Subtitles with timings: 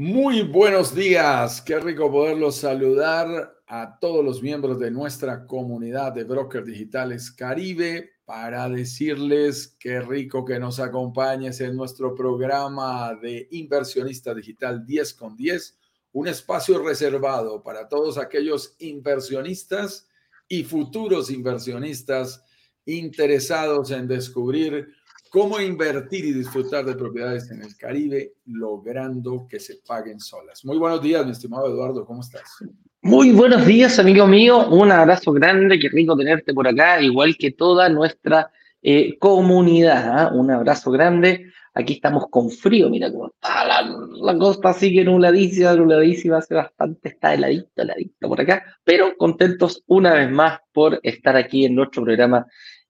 [0.00, 6.24] Muy buenos días, qué rico poderlos saludar a todos los miembros de nuestra comunidad de
[6.24, 14.32] brokers digitales Caribe para decirles qué rico que nos acompañes en nuestro programa de inversionista
[14.34, 15.78] digital 10 con 10,
[16.12, 20.08] un espacio reservado para todos aquellos inversionistas
[20.48, 22.42] y futuros inversionistas
[22.86, 24.94] interesados en descubrir
[25.28, 30.64] cómo invertir y disfrutar de propiedades en el Caribe logrando que se paguen solas.
[30.64, 32.64] Muy buenos días, mi estimado Eduardo, ¿cómo estás?
[33.02, 34.68] Muy buenos días, amigo mío.
[34.70, 38.50] Un abrazo grande, qué rico tenerte por acá, igual que toda nuestra
[38.82, 40.18] eh, comunidad.
[40.18, 40.30] ¿ah?
[40.34, 41.52] Un abrazo grande.
[41.74, 47.10] Aquí estamos con frío, mira cómo está la, la costa, sigue nubladísima, nubladísima, hace bastante,
[47.10, 52.02] está heladito, heladito por acá, pero contentos una vez más por estar aquí en nuestro
[52.02, 52.46] programa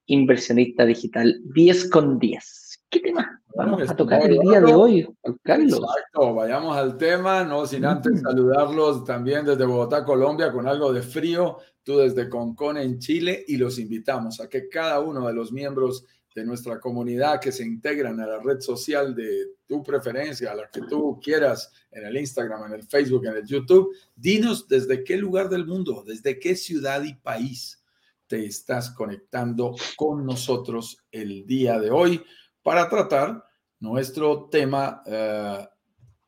[0.06, 2.67] inversionista digital 10 con 10.
[2.90, 5.06] ¿Qué tema vamos a tocar el día de hoy,
[5.42, 5.78] Carlos?
[5.78, 11.02] Exacto, vayamos al tema, no sin antes saludarlos también desde Bogotá, Colombia, con algo de
[11.02, 15.52] frío, tú desde Concón en Chile, y los invitamos a que cada uno de los
[15.52, 20.54] miembros de nuestra comunidad que se integran a la red social de tu preferencia, a
[20.54, 25.04] la que tú quieras, en el Instagram, en el Facebook, en el YouTube, dinos desde
[25.04, 27.82] qué lugar del mundo, desde qué ciudad y país
[28.26, 32.22] te estás conectando con nosotros el día de hoy
[32.62, 33.44] para tratar
[33.80, 35.66] nuestro tema eh,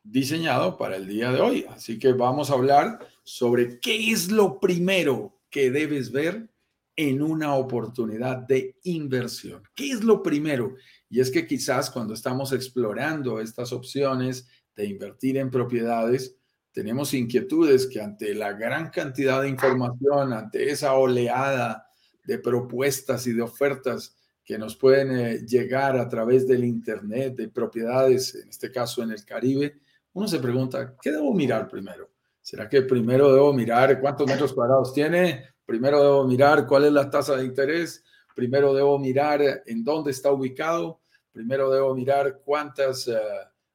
[0.03, 1.67] diseñado para el día de hoy.
[1.69, 6.48] Así que vamos a hablar sobre qué es lo primero que debes ver
[6.96, 9.63] en una oportunidad de inversión.
[9.74, 10.74] ¿Qué es lo primero?
[11.08, 16.36] Y es que quizás cuando estamos explorando estas opciones de invertir en propiedades,
[16.73, 21.86] tenemos inquietudes que ante la gran cantidad de información, ante esa oleada
[22.24, 27.48] de propuestas y de ofertas que nos pueden eh, llegar a través del Internet, de
[27.48, 29.80] propiedades, en este caso en el Caribe,
[30.12, 32.11] uno se pregunta, ¿qué debo mirar primero?
[32.40, 35.45] ¿Será que primero debo mirar cuántos metros cuadrados tiene?
[35.64, 38.02] Primero debo mirar cuál es la tasa de interés.
[38.34, 41.00] Primero debo mirar en dónde está ubicado.
[41.30, 43.12] Primero debo mirar cuántas eh,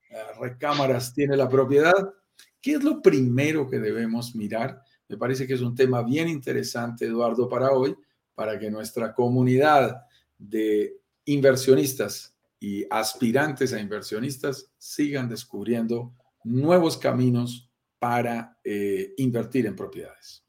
[0.10, 2.14] eh, recámaras tiene la propiedad.
[2.62, 4.82] ¿Qué es lo primero que debemos mirar?
[5.08, 7.96] Me parece que es un tema bien interesante, Eduardo, para hoy,
[8.34, 10.02] para que nuestra comunidad
[10.38, 16.14] de inversionistas y aspirantes a inversionistas sigan descubriendo
[16.44, 17.70] nuevos caminos
[18.00, 20.44] para eh, invertir en propiedades.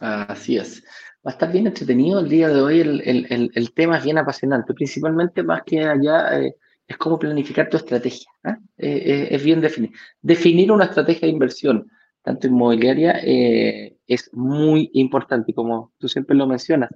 [0.00, 0.82] Así es.
[1.24, 2.80] Va a estar bien entretenido el día de hoy.
[2.80, 4.74] El, tema es bien apasionante.
[4.74, 6.56] Principalmente, más que allá, eh,
[6.86, 8.28] es cómo planificar tu estrategia.
[8.44, 8.58] ¿ah?
[8.78, 9.92] Eh, es bien definir.
[10.20, 11.90] Definir una estrategia de inversión,
[12.22, 15.54] tanto inmobiliaria, es muy importante.
[15.54, 16.90] Como tú siempre lo mencionas,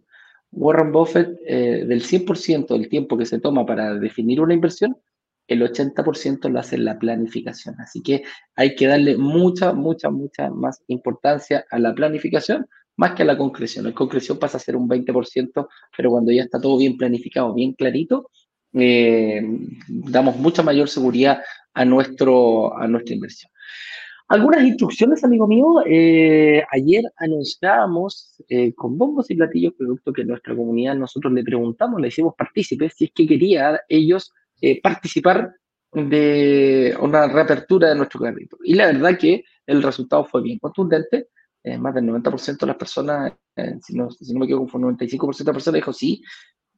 [0.53, 4.97] Warren Buffett, eh, del 100% del tiempo que se toma para definir una inversión,
[5.49, 7.77] el 80% lo hace la planificación.
[7.81, 8.23] Así que
[8.57, 13.37] hay que darle mucha, mucha, mucha más importancia a la planificación más que a la
[13.37, 13.85] concreción.
[13.85, 17.75] La concreción pasa a ser un 20%, pero cuando ya está todo bien planificado, bien
[17.75, 18.31] clarito,
[18.73, 19.43] eh,
[19.89, 21.43] damos mucha mayor seguridad
[21.75, 23.51] a, nuestro, a nuestra inversión.
[24.29, 25.83] Algunas instrucciones, amigo mío.
[25.87, 32.01] Eh, ayer anunciábamos eh, con bombos y platillos, producto que nuestra comunidad nosotros le preguntamos,
[32.01, 35.53] le hicimos partícipes, si es que quería ellos eh, participar
[35.93, 38.59] de una reapertura de nuestro carrito.
[38.65, 41.29] Y la verdad que el resultado fue bien contundente.
[41.79, 43.33] más del 90% de las personas,
[43.81, 46.23] si no, si, no, me equivoco, fue un 95% de las personas dijo sí,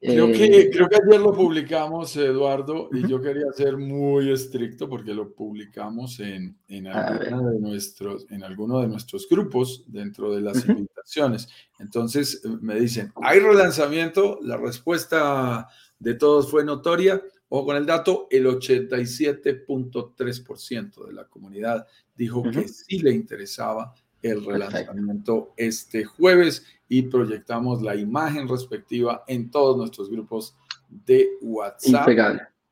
[0.01, 4.89] Creo que, eh, creo que ayer lo publicamos, Eduardo, y yo quería ser muy estricto
[4.89, 10.41] porque lo publicamos en, en, alguno de nuestros, en alguno de nuestros grupos dentro de
[10.41, 11.49] las invitaciones.
[11.81, 14.39] Entonces eh, me dicen, ¿hay relanzamiento?
[14.43, 15.67] La respuesta
[15.99, 17.21] de todos fue notoria.
[17.51, 24.45] O con el dato, el 87.3% de la comunidad dijo que sí le interesaba el
[24.45, 30.57] relanzamiento este jueves y proyectamos la imagen respectiva en todos nuestros grupos
[30.89, 32.09] de WhatsApp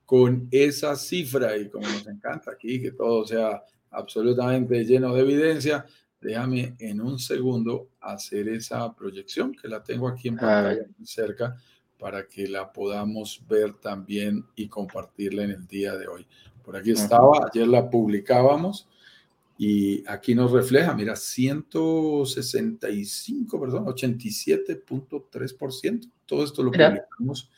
[0.04, 5.84] con esa cifra y como nos encanta aquí que todo sea absolutamente lleno de evidencia,
[6.20, 11.56] déjame en un segundo hacer esa proyección que la tengo aquí en pantalla cerca
[11.98, 16.26] para que la podamos ver también y compartirla en el día de hoy.
[16.62, 18.88] Por aquí estaba, ayer la publicábamos
[19.58, 26.10] y aquí nos refleja, mira, 165, perdón, 87.3%.
[26.26, 27.50] Todo esto lo publicamos,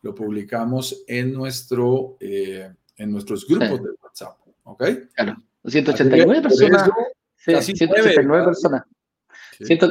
[0.00, 4.38] lo publicamos en, nuestro, eh, en nuestros grupos de WhatsApp.
[4.64, 4.84] ¿Ok?
[5.14, 5.36] Claro.
[5.64, 6.90] 189 personas.
[7.36, 8.82] sí, 189 personas.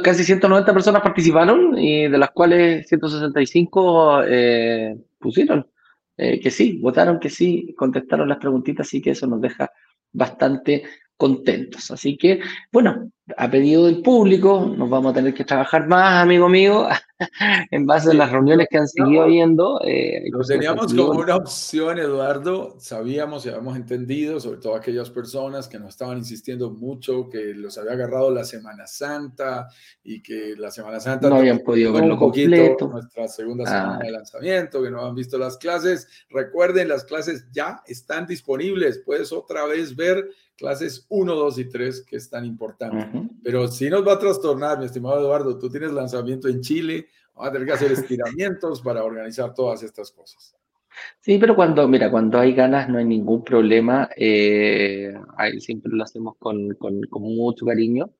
[0.02, 5.68] casi 190 personas participaron y de las cuales 165 eh, pusieron
[6.16, 9.70] eh, que sí, votaron que sí, contestaron las preguntitas, así que eso nos deja
[10.12, 10.84] bastante
[11.22, 11.92] contentos.
[11.92, 12.40] Así que,
[12.72, 16.88] bueno, a pedido del público, nos vamos a tener que trabajar más, amigo mío,
[17.70, 19.80] en base a las reuniones que han seguido viendo.
[19.84, 25.68] Eh, lo teníamos como una opción, Eduardo, sabíamos y habíamos entendido, sobre todo aquellas personas
[25.68, 29.68] que nos estaban insistiendo mucho, que los había agarrado la Semana Santa
[30.02, 34.82] y que la Semana Santa no habían podido verlo poquito, nuestra segunda semana de lanzamiento,
[34.82, 36.08] que no han visto las clases.
[36.30, 42.06] Recuerden, las clases ya están disponibles, puedes otra vez ver clases 1, 2 y 3
[42.06, 43.28] que es tan importante.
[43.42, 47.50] Pero si nos va a trastornar, mi estimado Eduardo, tú tienes lanzamiento en Chile, vamos
[47.50, 50.54] a tener que hacer estiramientos para organizar todas estas cosas.
[51.20, 54.10] Sí, pero cuando, mira, cuando hay ganas no hay ningún problema.
[54.16, 55.14] Eh,
[55.58, 58.10] siempre lo hacemos con, con, con mucho cariño.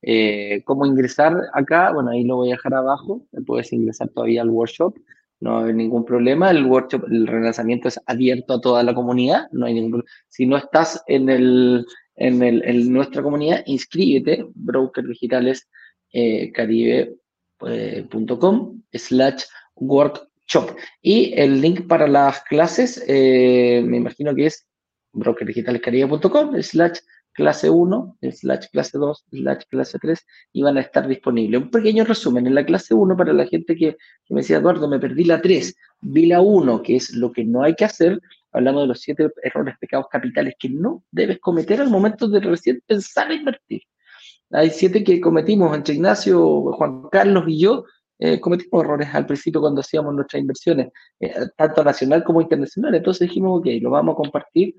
[0.00, 1.92] Eh, ¿Cómo ingresar acá?
[1.92, 3.26] Bueno, ahí lo voy a dejar abajo.
[3.46, 4.96] Puedes ingresar todavía al workshop.
[5.42, 6.50] No hay ningún problema.
[6.52, 9.48] El workshop, el relanzamiento es abierto a toda la comunidad.
[9.50, 11.84] No hay ningún Si no estás en el,
[12.14, 15.68] en, el, en nuestra comunidad, inscríbete, broker digitales
[16.12, 17.18] eh, caribe.com
[18.92, 19.42] slash
[19.74, 20.76] workshop.
[21.00, 24.64] Y el link para las clases, eh, me imagino que es
[25.12, 27.00] brokerdigitalescaribe.com slash
[27.32, 31.62] clase 1, slash clase 2, slash clase 3, y van a estar disponibles.
[31.62, 33.96] Un pequeño resumen, en la clase 1, para la gente que,
[34.28, 37.62] me decía, Eduardo, me perdí la 3, vi la 1, que es lo que no
[37.62, 38.20] hay que hacer,
[38.52, 42.82] hablamos de los siete errores, pecados capitales que no debes cometer al momento de recién
[42.86, 43.82] pensar en invertir.
[44.50, 47.84] Hay siete que cometimos entre Ignacio, Juan Carlos y yo,
[48.18, 50.88] eh, cometimos errores al principio cuando hacíamos nuestras inversiones,
[51.18, 52.94] eh, tanto nacional como internacional.
[52.94, 54.74] Entonces dijimos, ok, lo vamos a compartir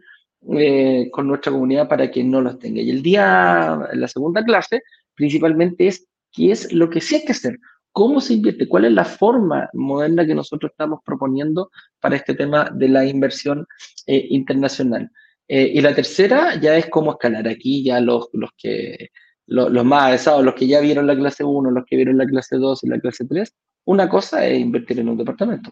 [0.57, 2.81] eh, con nuestra comunidad para que no los tenga.
[2.81, 4.81] Y el día, la segunda clase,
[5.15, 7.59] principalmente es qué es lo que sí hay que hacer
[7.93, 8.67] ¿Cómo se invierte?
[8.67, 11.69] ¿Cuál es la forma moderna que nosotros estamos proponiendo
[11.99, 13.67] para este tema de la inversión
[14.07, 15.11] eh, internacional?
[15.47, 17.47] Eh, y la tercera ya es cómo escalar.
[17.47, 19.11] Aquí ya los, los que
[19.45, 22.57] los, más avanzados, los que ya vieron la clase 1, los que vieron la clase
[22.57, 23.53] 2 y la clase 3,
[23.85, 25.69] una cosa es invertir en un departamento.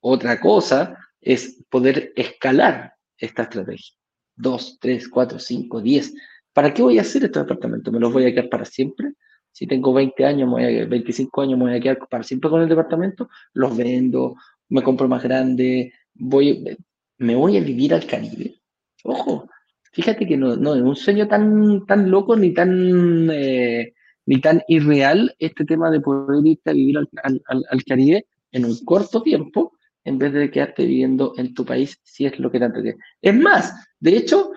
[0.00, 3.96] Otra cosa es poder escalar esta estrategia.
[4.36, 6.14] 2, 3, 4, 5, 10.
[6.52, 7.92] ¿Para qué voy a hacer estos departamentos?
[7.92, 9.14] ¿Me los voy a quedar para siempre?
[9.54, 13.28] si tengo 20 años, 25 años, me voy a quedar para siempre con el departamento,
[13.52, 14.34] los vendo,
[14.68, 16.76] me compro más grande, voy,
[17.18, 18.56] me voy a vivir al Caribe.
[19.04, 19.48] Ojo,
[19.92, 23.94] fíjate que no, no es un sueño tan, tan loco ni tan, eh,
[24.26, 27.08] ni tan irreal este tema de poder irte a vivir al,
[27.46, 29.73] al, Caribe en un corto tiempo
[30.04, 33.00] en vez de quedarte viviendo en tu país si es lo que tanto quieres.
[33.20, 34.52] Es más, de hecho,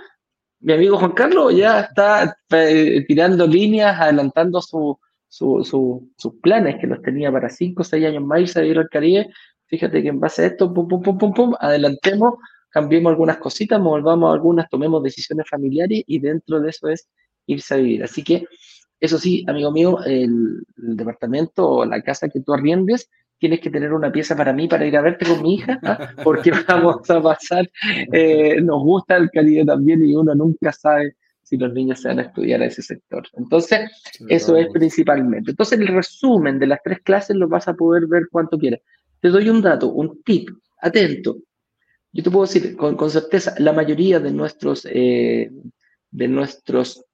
[0.60, 5.00] mi amigo Juan Carlos ya está eh, tirando líneas, adelantando su,
[5.30, 8.90] sus planes que los tenía para 5 o 6 años más irse a vivir al
[8.90, 9.32] Caribe.
[9.68, 12.36] Fíjate que en base a esto, pum, pum, pum, pum, pum, adelantemos,
[12.70, 17.08] cambiemos algunas cositas, volvamos algunas, tomemos decisiones familiares y dentro de eso es
[17.46, 18.04] irse a vivir.
[18.04, 18.46] Así que,
[19.00, 23.70] eso sí, amigo mío, el, el departamento o la casa que tú arriendes tienes que
[23.70, 26.10] tener una pieza para mí para ir a verte con mi hija, ¿ah?
[26.24, 27.70] porque vamos a pasar,
[28.12, 31.16] eh, nos gusta el Caribe también y uno nunca sabe
[31.48, 33.26] si los niños se van a estudiar a ese sector.
[33.38, 33.90] Entonces,
[34.28, 35.52] eso es principalmente.
[35.52, 38.82] Entonces, el resumen de las tres clases lo vas a poder ver cuanto quieras.
[39.22, 40.50] Te doy un dato, un tip,
[40.82, 41.38] atento.
[42.12, 45.50] Yo te puedo decir con, con certeza, la mayoría de nuestros, eh,
[46.12, 47.06] de nuestros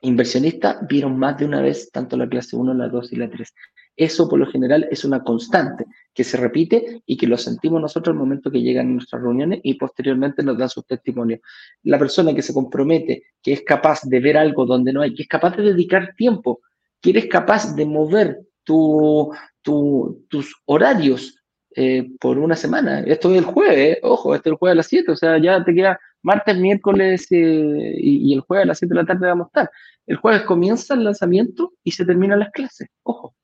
[0.00, 3.54] inversionistas vieron más de una vez tanto la clase 1, la 2 y la 3.
[3.96, 8.14] Eso por lo general es una constante que se repite y que lo sentimos nosotros
[8.14, 11.40] al momento que llegan nuestras reuniones y posteriormente nos dan sus testimonios.
[11.82, 15.22] La persona que se compromete, que es capaz de ver algo donde no hay, que
[15.22, 16.60] es capaz de dedicar tiempo,
[17.00, 19.32] que eres capaz de mover tu,
[19.62, 21.36] tus horarios
[21.76, 23.00] eh, por una semana.
[23.00, 25.62] Esto es el jueves, ojo, esto es el jueves a las 7, o sea, ya
[25.64, 29.26] te queda martes, miércoles eh, y, y, el jueves a las 7 de la tarde
[29.26, 29.70] vamos a estar.
[30.06, 33.34] El jueves comienza el lanzamiento y se terminan las clases, ojo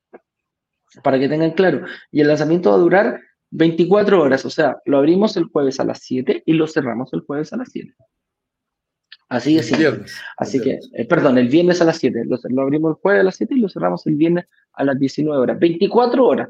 [1.03, 1.85] para que tengan claro.
[2.11, 5.85] Y el lanzamiento va a durar 24 horas, o sea, lo abrimos el jueves a
[5.85, 7.95] las 7 y lo cerramos el jueves a las 7.
[9.29, 9.73] Así es.
[10.37, 12.25] Así que, eh, perdón, el viernes a las 7.
[12.27, 15.41] Lo, abrimos el jueves a las 7 y lo cerramos el viernes a las 19
[15.41, 15.59] horas.
[15.59, 16.49] 24 horas.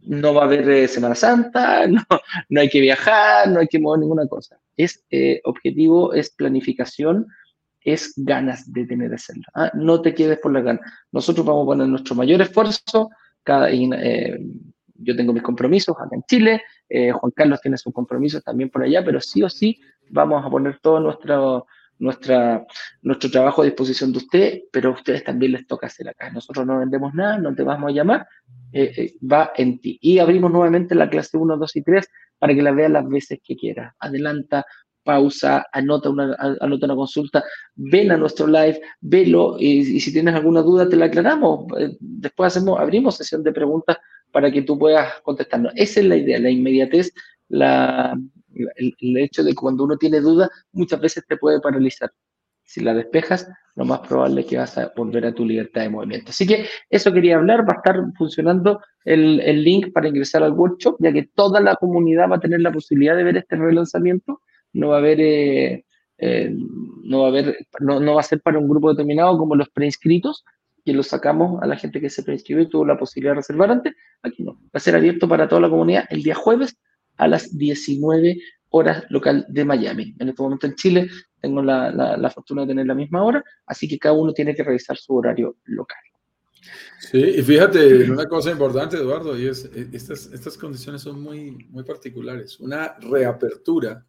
[0.00, 2.02] No va a haber eh, Semana Santa, no,
[2.48, 4.58] no, hay que viajar, no hay que mover ninguna cosa.
[4.76, 7.26] Es eh, objetivo, es planificación,
[7.80, 9.44] es ganas de tener hacerlo.
[9.54, 9.70] ¿ah?
[9.74, 10.82] No te quedes por la ganas.
[11.12, 13.10] Nosotros vamos a poner nuestro mayor esfuerzo
[13.46, 14.38] eh,
[14.94, 18.82] yo tengo mis compromisos acá en Chile, eh, Juan Carlos tiene sus compromisos también por
[18.82, 19.80] allá, pero sí o sí
[20.10, 21.66] vamos a poner todo nuestro,
[21.98, 22.64] nuestra,
[23.02, 26.30] nuestro trabajo a disposición de usted, pero a ustedes también les toca hacer acá.
[26.30, 28.26] Nosotros no vendemos nada, no te vamos a llamar,
[28.72, 29.98] eh, va en ti.
[30.00, 32.08] Y abrimos nuevamente la clase 1, 2 y 3
[32.38, 33.94] para que la veas las veces que quieras.
[33.98, 34.64] Adelanta,
[35.02, 37.44] pausa, anota una, anota una consulta,
[37.74, 41.66] ven a nuestro live, velo y, si tienes alguna duda te la aclaramos.
[41.78, 43.98] Eh, después hacemos, abrimos sesión de preguntas
[44.30, 45.72] para que tú puedas contestarnos.
[45.76, 47.12] Esa es la idea, la inmediatez,
[47.48, 48.18] la,
[48.76, 52.10] el, hecho de que cuando uno tiene dudas muchas veces te puede paralizar.
[52.64, 55.90] Si la despejas, lo más probable es que vas a volver a tu libertad de
[55.90, 56.30] movimiento.
[56.30, 60.52] Así que eso quería hablar, va a estar funcionando el, el link para ingresar al
[60.52, 64.40] workshop, ya que toda la comunidad va a tener la posibilidad de ver este relanzamiento
[64.72, 65.84] no va a haber, eh,
[66.18, 66.50] eh,
[67.04, 69.68] no, va a haber no, no, va a ser para un grupo determinado como los
[69.70, 70.44] preinscritos,
[70.84, 73.70] que los sacamos a la gente que se preinscribió y tuvo la posibilidad de reservar
[73.70, 73.94] antes.
[74.22, 76.76] Aquí no, va a ser abierto para toda la comunidad el día jueves
[77.16, 78.38] a las 19
[78.70, 80.14] horas local de Miami.
[80.18, 81.08] En este momento en Chile
[81.40, 84.64] tengo la, la, fortuna de tener la misma hora, así que cada uno tiene que
[84.64, 85.98] revisar su horario local.
[87.00, 91.82] Sí, y fíjate, una cosa importante, Eduardo, y es, estas, estas condiciones son muy, muy
[91.82, 92.60] particulares.
[92.60, 94.06] Una reapertura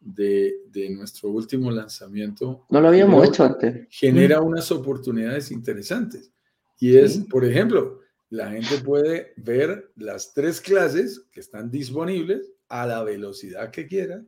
[0.00, 2.66] de, de, nuestro último lanzamiento.
[2.70, 3.86] No lo habíamos hecho antes.
[3.90, 4.46] Genera mm.
[4.46, 6.32] unas oportunidades interesantes.
[6.78, 12.86] Y es, por ejemplo, la gente puede ver las tres clases que están disponibles a
[12.86, 14.24] la velocidad que quiera,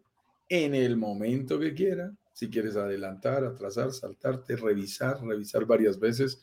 [0.49, 2.12] en el momento que quiera.
[2.35, 6.43] Si quieres adelantar, atrasar, saltarte, revisar, revisar varias veces,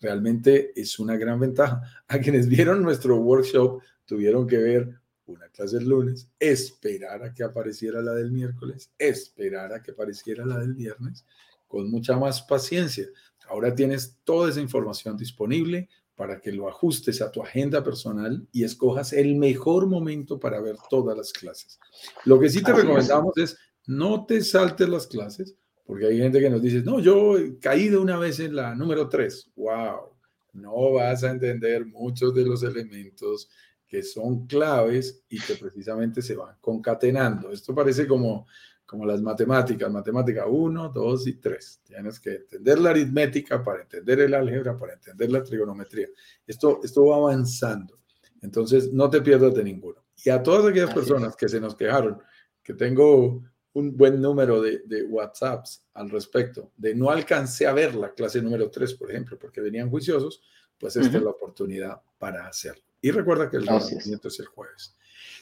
[0.00, 1.80] realmente es una gran ventaja.
[2.06, 7.44] A quienes vieron nuestro workshop tuvieron que ver una clase el lunes, esperar a que
[7.44, 11.24] apareciera la del miércoles, esperar a que apareciera la del viernes,
[11.66, 13.06] con mucha más paciencia.
[13.48, 18.64] Ahora tienes toda esa información disponible para que lo ajustes a tu agenda personal y
[18.64, 21.78] escojas el mejor momento para ver todas las clases.
[22.24, 23.56] Lo que sí te recomendamos es.
[23.86, 25.54] no te saltes las clases,
[25.86, 29.08] porque hay gente que nos dice, no, yo caí de una vez en la número
[29.08, 29.52] 3.
[29.56, 30.18] ¡Wow!
[30.54, 33.48] No vas a entender muchos de los elementos
[33.88, 37.50] que son claves y que precisamente se van concatenando.
[37.50, 38.46] Esto parece como,
[38.84, 41.80] como las matemáticas, matemática 1, 2 y 3.
[41.84, 46.08] Tienes que entender la aritmética para entender el álgebra, para entender la trigonometría.
[46.46, 47.98] Esto, esto va avanzando.
[48.42, 50.04] Entonces, no te pierdas de ninguno.
[50.22, 52.20] Y a todas aquellas personas que se nos quejaron,
[52.62, 53.42] que tengo
[53.72, 58.42] un buen número de, de, WhatsApps al respecto, de no alcancé a ver la clase
[58.42, 60.42] número 3, por ejemplo, porque venían juiciosos,
[60.78, 62.87] pues esta es la oportunidad para hacerlo.
[63.00, 64.94] Y recuerda que el lanzamiento es el jueves.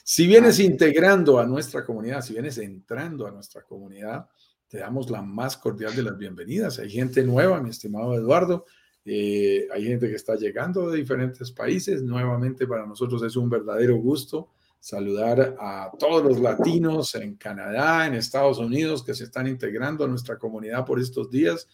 [0.05, 4.29] Si vienes integrando a nuestra comunidad, si vienes entrando a nuestra comunidad,
[4.69, 6.79] te damos la más cordial de las bienvenidas.
[6.79, 8.67] Hay gente nueva, mi estimado Eduardo.
[9.05, 12.03] Eh, hay gente que está llegando de diferentes países.
[12.03, 18.15] Nuevamente para nosotros es un verdadero gusto saludar a todos los latinos en Canadá, en
[18.15, 21.67] Estados Unidos que se están integrando a nuestra comunidad por estos días.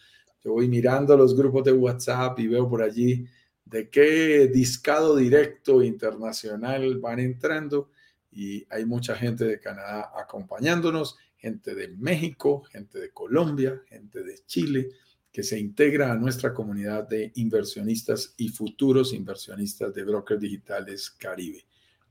[0.42, 3.26] Yo voy mirando los grupos de WhatsApp y veo por allí
[3.64, 7.90] de qué discado directo internacional van entrando
[8.31, 14.38] y hay mucha gente de Canadá acompañándonos, gente de México, gente de Colombia, gente de
[14.47, 14.88] Chile,
[15.31, 21.64] que se integra a nuestra comunidad de inversionistas y futuros inversionistas de brokers digitales Caribe.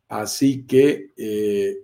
[0.08, 1.78] Así que eh,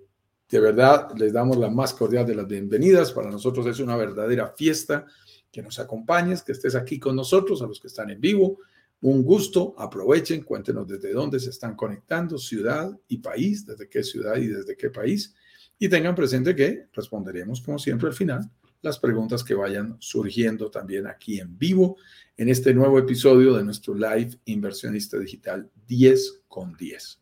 [0.49, 3.11] de verdad les damos la más cordial de las bienvenidas.
[3.11, 5.05] Para nosotros es una verdadera fiesta
[5.51, 8.59] que nos acompañes, que estés aquí con nosotros, a los que están en vivo,
[9.01, 14.37] un gusto, aprovechen, cuéntenos desde dónde se están conectando, ciudad y país, desde qué ciudad
[14.37, 15.35] y desde qué país.
[15.77, 18.49] Y tengan presente que responderemos, como siempre, al final
[18.81, 21.97] las preguntas que vayan surgiendo también aquí en vivo
[22.35, 27.21] en este nuevo episodio de nuestro live inversionista digital 10 con 10.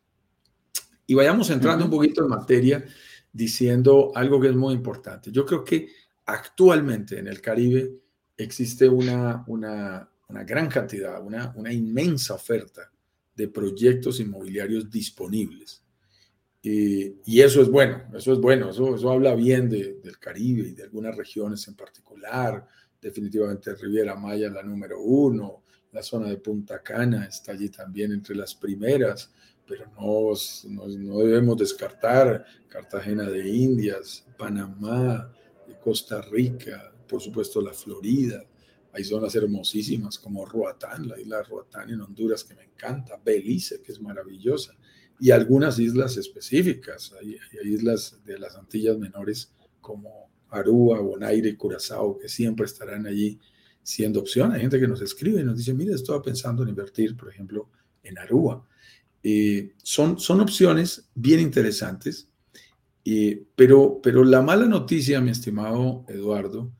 [1.07, 2.85] Y vayamos entrando un poquito en materia
[3.31, 5.31] diciendo algo que es muy importante.
[5.31, 5.89] Yo creo que
[6.25, 7.91] actualmente en el Caribe
[8.37, 12.91] existe una, una, una gran cantidad, una, una inmensa oferta
[13.35, 15.83] de proyectos inmobiliarios disponibles.
[16.61, 20.73] y eso es bueno, eso es bueno, eso, eso habla bien de, del Caribe y
[20.73, 22.65] de algunas regiones en particular.
[22.99, 28.35] Definitivamente Riviera Maya la número uno, la zona de Punta Cana está allí también entre
[28.35, 29.31] las primeras,
[29.67, 30.33] pero no,
[30.69, 35.31] no, no debemos descartar Cartagena de Indias, Panamá,
[35.83, 38.43] Costa Rica, por supuesto la Florida,
[38.95, 43.81] hay zonas hermosísimas como Roatán, la isla de Roatán en Honduras que me encanta, Belice
[43.81, 44.73] que es maravillosa,
[45.19, 47.13] y algunas islas específicas.
[47.19, 53.37] Hay, islas de las Antillas Menores como Aruba, Bonaire y Curazao que siempre estarán allí
[53.83, 54.53] siendo opción.
[54.53, 57.69] Hay gente que nos escribe y nos dice, mire, estaba pensando en invertir, por ejemplo,
[58.01, 58.65] en Aruba.
[59.21, 62.29] Eh, son, son opciones bien interesantes,
[63.07, 66.71] eh, pero, pero la mala noticia, mi estimado Eduardo,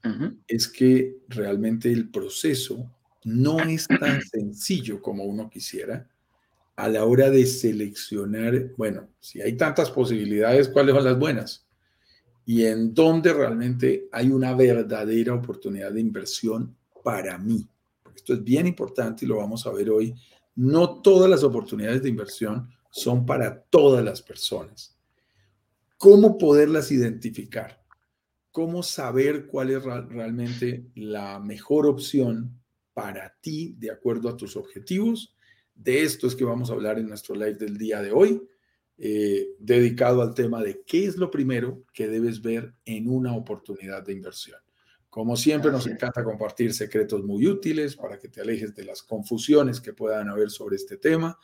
[0.48, 2.92] es que realmente el proceso
[3.24, 6.10] no es tan sencillo como uno quisiera
[6.76, 11.66] a la hora de seleccionar, bueno, si hay tantas posibilidades, ¿cuáles son las buenas?
[12.44, 17.68] Y en dónde realmente hay una verdadera oportunidad de inversión para mí.
[18.16, 20.16] Esto es bien importante y lo vamos a ver hoy.
[20.56, 24.95] No todas las oportunidades de inversión son para todas las personas.
[25.98, 27.82] ¿Cómo poderlas identificar?
[28.52, 32.62] ¿Cómo saber cuál es realmente la mejor opción
[32.94, 35.36] para ti de acuerdo a tus objetivos?
[35.74, 38.42] De esto es que vamos a hablar en nuestro live del día de hoy,
[38.98, 44.04] eh, dedicado al tema de qué es lo primero que debes ver en una oportunidad
[44.04, 44.60] de inversión.
[45.10, 49.80] Como siempre, nos encanta compartir secretos muy útiles para que te alejes de las confusiones
[49.80, 51.38] que puedan haber sobre este tema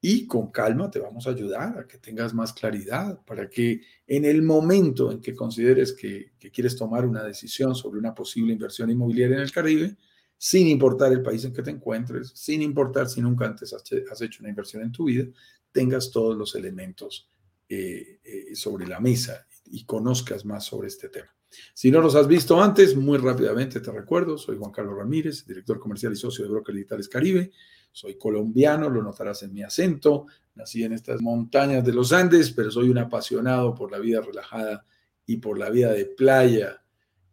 [0.00, 4.24] y con calma te vamos a ayudar a que tengas más claridad para que en
[4.24, 9.36] el momento en que consideres que, quieres tomar una decisión sobre una posible inversión inmobiliaria
[9.36, 9.96] en el Caribe,
[10.38, 14.40] sin importar el país en que te encuentres, sin importar si nunca antes has hecho
[14.40, 15.26] una inversión en tu vida,
[15.70, 17.28] tengas todos los elementos
[17.68, 21.28] eh, eh, sobre la mesa y conozcas más sobre este tema.
[21.74, 25.78] Si no los has visto antes, muy rápidamente te recuerdo, soy Juan Carlos Ramírez, director
[25.78, 27.52] comercial y socio de Broker Digitales Caribe.
[27.92, 30.26] Soy colombiano, lo notarás en mi acento.
[30.54, 34.84] Nací en estas montañas de los Andes, pero soy un apasionado por la vida relajada
[35.26, 36.82] y por la vida de playa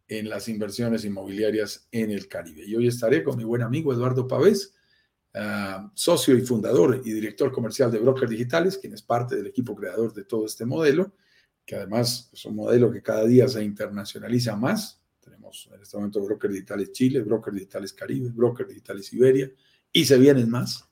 [0.07, 2.63] en las inversiones inmobiliarias en el Caribe.
[2.65, 4.73] Y hoy estaré con mi buen amigo Eduardo Pavés,
[5.33, 9.75] ah, socio y fundador y director comercial de Brokers Digitales, quien es parte del equipo
[9.75, 11.13] creador de todo este modelo,
[11.65, 15.01] que además es un modelo que cada día se internacionaliza más.
[15.19, 19.51] Tenemos en este momento Brokers Digitales Chile, Brokers Digitales Caribe, Brokers Digitales Iberia,
[19.97, 20.88] y se vienen más.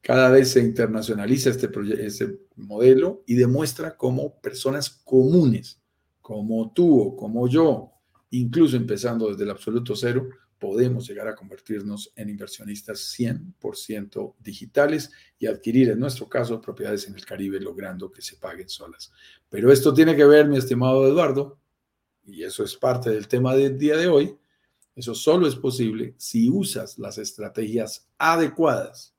[0.00, 5.82] Cada vez se internacionaliza este, este modelo y demuestra cómo personas comunes,
[6.20, 7.90] como tú o como yo,
[8.30, 10.28] incluso empezando desde el absoluto cero,
[10.60, 17.16] podemos llegar a convertirnos en inversionistas 100% digitales y adquirir, en nuestro caso, propiedades en
[17.16, 19.10] el Caribe, logrando que se paguen solas.
[19.48, 21.58] Pero esto tiene que ver, mi estimado Eduardo,
[22.24, 24.36] y eso es parte del tema del día de hoy,
[24.94, 29.14] eso solo es posible si usas las estrategias adecuadas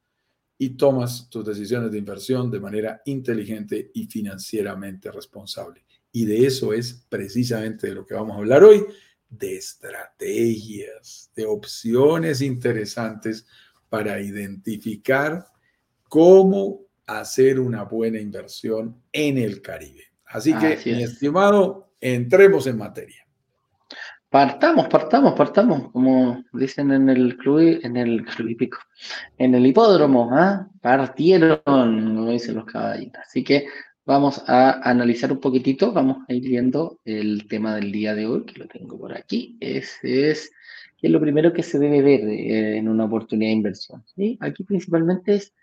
[0.58, 5.84] y tomas tus decisiones de inversión de manera inteligente y financieramente responsable.
[6.12, 8.84] Y de eso es precisamente de lo que vamos a hablar hoy,
[9.30, 13.48] de estrategias, de opciones interesantes
[13.90, 15.48] para identificar
[16.04, 20.04] cómo hacer una buena inversión en el Caribe.
[20.26, 23.28] Así que, mi estimado, entremos en materia.
[24.32, 28.80] Partamos, partamos, partamos, como dicen en el club, en el club hípico,
[29.38, 30.67] en el hipódromo, ¿ah?
[30.82, 33.22] partieron, como dicen los caballitos.
[33.22, 33.67] Así que
[34.06, 38.46] Vamos a analizar un poquitito, vamos a ir viendo el tema del día de hoy,
[38.46, 39.58] que lo tengo por aquí.
[39.60, 40.52] Ese es,
[40.98, 44.04] que es lo primero que se debe ver eh, en una oportunidad de inversión.
[44.15, 44.38] ¿sí?
[44.41, 45.54] Aquí principalmente es,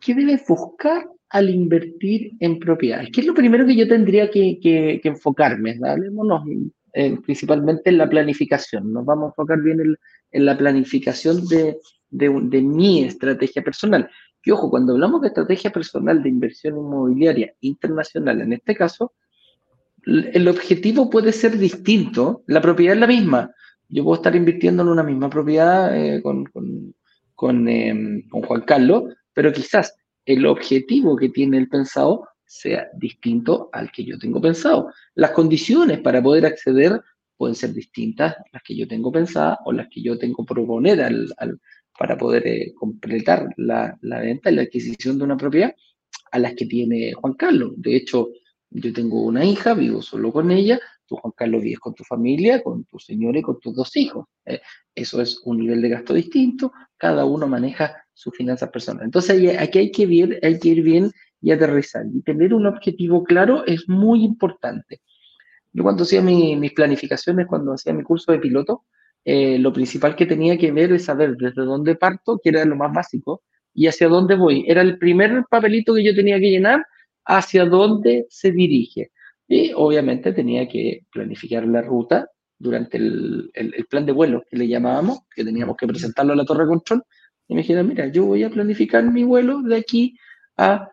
[0.00, 3.10] ¿qué debes buscar al invertir en propiedades?
[3.12, 5.80] ¿Qué es lo primero que yo tendría que, que, enfocarme?
[5.84, 6.44] Hablemosnos
[6.92, 8.92] eh, principalmente en la planificación.
[8.92, 9.96] Nos vamos a enfocar bien en,
[10.30, 11.78] en la planificación de,
[12.10, 14.10] de, de mi estrategia personal.
[14.44, 19.12] Y ojo, cuando hablamos de estrategia personal de inversión inmobiliaria internacional, en este caso,
[20.04, 23.50] el objetivo puede ser distinto, la propiedad es la misma.
[23.88, 26.48] Yo puedo estar invirtiendo en una misma propiedad eh, con,
[27.68, 33.90] em, con, Juan Carlos, pero quizás el objetivo que tiene el pensado sea distinto al
[33.90, 34.92] que yo tengo pensado.
[35.14, 37.00] Las condiciones para poder acceder
[37.34, 41.00] pueden ser distintas las que yo tengo pensadas o las que yo tengo proponer
[41.98, 45.74] para poder eh, completar la, la, venta y la adquisición de una propiedad
[46.30, 47.72] a las que tiene Juan Carlos.
[47.76, 48.28] De hecho,
[48.68, 52.62] yo tengo una hija, vivo solo con ella, tú Juan Carlos vives con tu familia,
[52.62, 54.26] con tu señora y con tus dos hijos.
[54.44, 54.60] Eh,
[54.94, 59.06] eso es un nivel de gasto distinto, cada uno maneja sus finanzas personales.
[59.06, 61.10] Entonces aquí hay que, ver, hay que ir bien
[61.42, 62.06] y aterrizar.
[62.14, 65.02] Y tener un objetivo claro es muy importante.
[65.72, 68.84] Yo cuando hacía mis planificaciones, cuando hacía mi curso de piloto,
[69.24, 72.76] eh, lo principal que tenía que ver es saber desde dónde parto, que era lo
[72.76, 73.42] más básico,
[73.74, 74.64] y hacia dónde voy.
[74.68, 76.84] Era el primer papelito que yo tenía que llenar,
[77.24, 79.10] hacia dónde se dirige.
[79.48, 82.28] Y obviamente tenía que planificar la ruta
[82.58, 83.50] durante el,
[83.88, 87.02] plan de vuelo que le llamábamos, que teníamos que presentarlo a la torre control.
[87.48, 90.16] Y me dijeron, mira, yo voy a planificar mi vuelo de aquí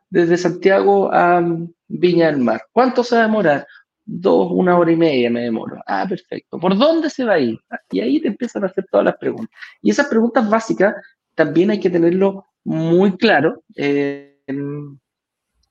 [0.10, 1.44] desde Santiago a
[1.88, 2.62] Viña del Mar.
[2.72, 3.68] ¿Cuánto se va a demorar?
[4.10, 5.82] dos, una hora y media me demoro.
[5.86, 6.60] Ah, perfecto.
[6.60, 7.60] ¿Por dónde se va a ir?
[7.92, 9.56] Y ahí te empiezan a hacer todas las preguntas.
[9.82, 10.96] Y esas preguntas básicas
[11.36, 14.42] también hay que tenerlo muy claro, eh,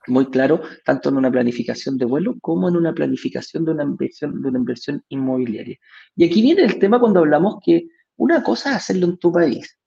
[0.06, 4.40] muy claro, tanto en una planificación de vuelo como en una planificación de una inversión,
[4.40, 5.76] de una inversión inmobiliaria.
[6.16, 9.77] Y aquí viene el tema cuando hablamos que una cosa es hacerlo en tu país,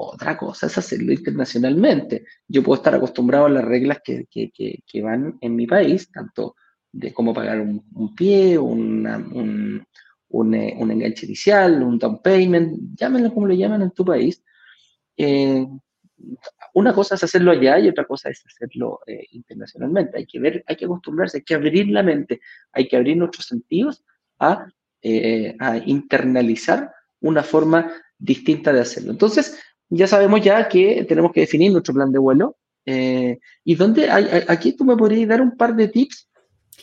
[0.00, 2.24] otra cosa es hacerlo internacionalmente.
[2.46, 4.52] Yo puedo estar acostumbrado a las reglas que, que,
[4.86, 6.54] que, van en mi país, tanto
[6.92, 9.84] de cómo pagar un, pie, una, un,
[10.28, 14.40] un, eh, un, enganche inicial, un down payment, llámenlo como lo llaman en tu país.
[15.16, 15.66] Eh,
[16.74, 20.18] una cosa es hacerlo allá y otra cosa es hacerlo eh, internacionalmente.
[20.18, 23.46] Hay que ver, hay que acostumbrarse, hay que abrir la mente, hay que abrir nuestros
[23.46, 24.04] sentidos
[24.38, 24.64] a,
[25.58, 29.10] a internalizar una forma distinta de hacerlo.
[29.10, 29.58] Entonces,
[29.90, 32.56] ya sabemos ya que tenemos que definir nuestro plan de vuelo.
[32.86, 34.08] Eh, y dónde
[34.48, 36.28] aquí tú me podrías dar un par de tips,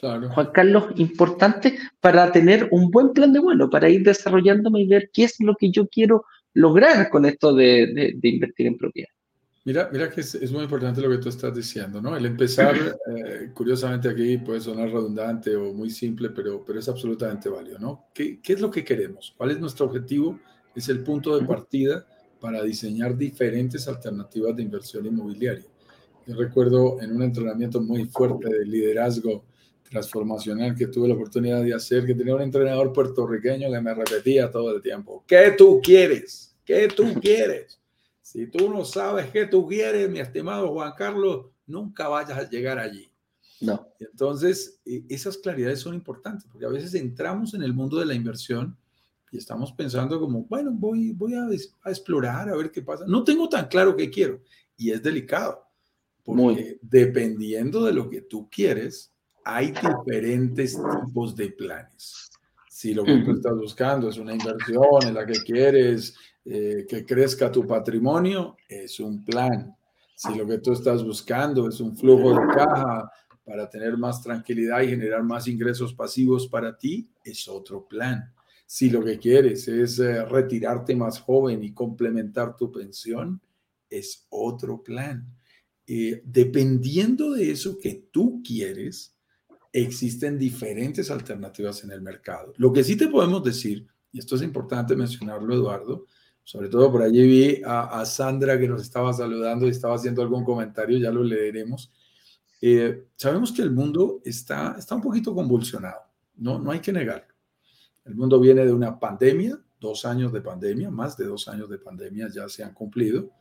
[0.01, 5.09] Juan Carlos, importantes para tener un buen plan de vuelo, para ir desarrollándome y ver
[5.11, 9.09] qué es lo que yo quiero lograr con esto de, de, invertir en propiedad.
[9.63, 12.15] Mira, mira que es, es, muy importante lo que tú estás diciendo, ¿no?
[12.15, 17.49] El empezar, eh, curiosamente aquí puede sonar redundante o muy simple, pero, pero es absolutamente
[17.49, 18.05] válido, ¿no?
[18.13, 19.33] ¿Qué, ¿Qué es lo que queremos?
[19.35, 20.39] ¿Cuál es nuestro objetivo?
[20.75, 22.05] Es el punto de partida
[22.39, 25.65] para diseñar diferentes alternativas de inversión inmobiliaria.
[26.27, 29.45] Yo recuerdo en un entrenamiento muy fuerte de liderazgo
[29.89, 34.49] transformacional que tuve la oportunidad de hacer, que tenía un entrenador puertorriqueño que me repetía
[34.49, 36.55] todo el tiempo, ¿qué tú quieres?
[36.65, 37.79] ¿Qué tú quieres?
[38.21, 42.79] Si tú no sabes qué tú quieres, mi estimado Juan Carlos, nunca vayas a llegar
[42.79, 43.11] allí.
[43.61, 43.87] No.
[43.99, 48.15] Entonces, e, esas claridades son importantes, porque a veces entramos en el mundo de la
[48.15, 48.75] inversión
[49.35, 51.47] y estamos pensando como, bueno, voy, voy a,
[51.85, 53.03] explorar, a ver qué pasa.
[53.05, 54.41] No tengo tan claro qué quiero
[54.77, 55.67] y es delicado,
[56.23, 62.31] porque dependiendo de lo que tú quieres, hay diferentes tipos de planes.
[62.69, 67.05] Si lo que tú estás buscando es una inversión en la que quieres eh, que
[67.05, 69.75] crezca tu patrimonio, es un plan.
[70.15, 73.11] Si lo que tú estás buscando es un flujo de caja
[73.43, 78.34] para tener más tranquilidad y generar más ingresos pasivos para ti, es otro plan.
[78.65, 83.41] Si lo que quieres es eh, retirarte más joven y complementar tu pensión,
[83.89, 85.25] es otro plan.
[85.87, 89.15] Eh, dependiendo de eso que tú quieres,
[89.71, 92.53] existen diferentes alternativas en el mercado.
[92.57, 96.05] Lo que sí te podemos decir, y esto es importante mencionarlo, Eduardo,
[96.43, 100.43] sobre todo por allí vi a, Sandra que nos estaba saludando y estaba haciendo algún
[100.43, 101.91] comentario, ya lo leeremos.
[102.61, 106.01] Eh, sabemos que el mundo está, está un poquito convulsionado,
[106.37, 107.34] no, no hay que negarlo.
[108.05, 111.79] El mundo viene de una pandemia, dos años de pandemia, más de dos años de
[111.79, 113.31] pandemia ya se han cumplido,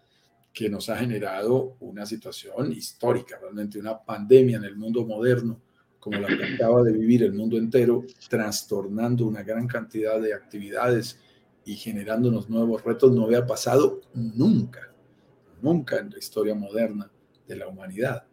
[0.52, 5.60] que nos ha generado una situación histórica, realmente una pandemia en el mundo moderno,
[5.98, 11.18] como la que acaba de vivir el mundo entero, trastornando una gran cantidad de actividades
[11.64, 14.92] y generando unos nuevos retos, no había pasado nunca,
[15.60, 17.10] nunca en la historia moderna
[17.48, 18.24] de la humanidad.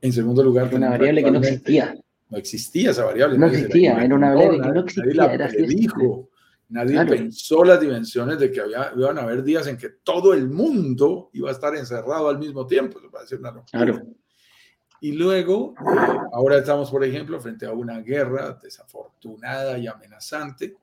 [0.00, 2.01] En segundo lugar, una variable que no existía.
[2.32, 3.36] No existía esa variable.
[3.36, 5.14] No existía, era una variable que no existía.
[5.14, 6.30] Nadie la dijo.
[6.70, 10.48] Nadie pensó las dimensiones de que había, iban a haber días en que todo el
[10.48, 12.98] mundo iba a estar encerrado al mismo tiempo.
[12.98, 13.84] Eso parece una locura.
[13.84, 14.02] Claro.
[15.02, 20.74] Y luego, eh, ahora estamos, por ejemplo, frente a una guerra desafortunada y amenazante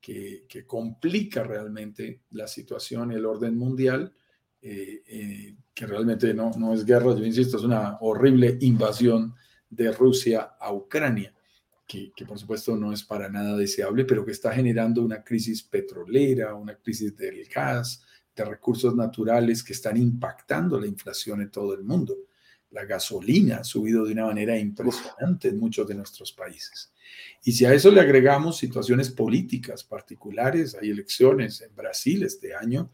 [0.00, 4.12] que, que complica realmente la situación y el orden mundial,
[4.60, 9.34] eh, eh, que realmente no, no es guerra, yo insisto, es una horrible invasión
[9.72, 11.34] de Rusia a Ucrania,
[11.86, 16.54] que, por supuesto no es para nada deseable, pero que está generando una crisis petrolera,
[16.54, 18.04] una crisis del gas,
[18.36, 22.16] de recursos naturales que están impactando la inflación en todo el mundo.
[22.70, 26.92] La gasolina ha subido de una manera impresionante en muchos de nuestros países.
[27.44, 32.90] Y si a eso le agregamos situaciones políticas particulares, hay elecciones en Brasil este año,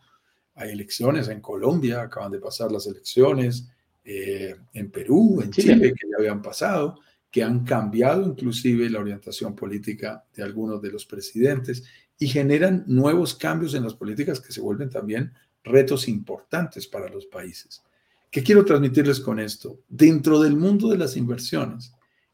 [0.55, 3.69] hay elecciones en Colombia, acaban de pasar las elecciones,
[4.11, 5.92] eh, en Perú, en Chile.
[5.92, 6.99] que ya habían pasado,
[7.31, 11.85] que han cambiado inclusive la orientación política de algunos de los presidentes
[12.18, 17.27] y generan nuevos cambios en las políticas que se vuelven también retos importantes para los
[17.27, 17.83] países.
[18.31, 19.81] ¿Qué quiero transmitirles con esto?
[19.90, 21.92] Dentro del mundo de las inversiones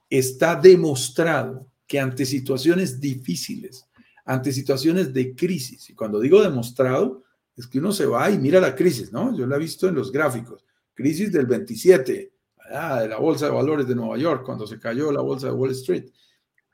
[0.08, 3.84] está demostrado que ante situaciones difíciles,
[4.24, 7.24] ante situaciones de crisis, y cuando digo demostrado,
[7.56, 9.37] es que uno se va y mira la crisis, ¿no?
[9.37, 13.87] Yo la he visto en los gráficos crisis del 27, de la Bolsa de Valores
[13.87, 16.07] de Nueva York, cuando se cayó la Bolsa de Wall Street,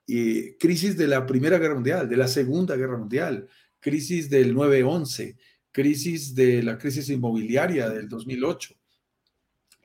[0.06, 5.36] y crisis de la Primera Guerra Mundial, de la Segunda Guerra Mundial, crisis del 9-11,
[5.72, 8.74] crisis de la crisis inmobiliaria del 2008.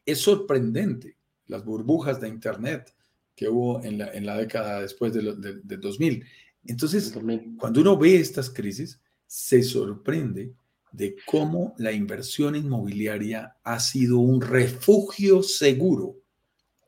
[0.05, 1.17] Es sorprendente
[1.47, 2.93] las burbujas de Internet
[3.35, 6.25] que hubo en la, en la década después del de, 2000.
[6.65, 7.13] Entonces,
[7.57, 10.53] cuando uno ve estas crisis, se sorprende
[10.95, 16.15] de cómo la inversión inmobiliaria ha sido un refugio seguro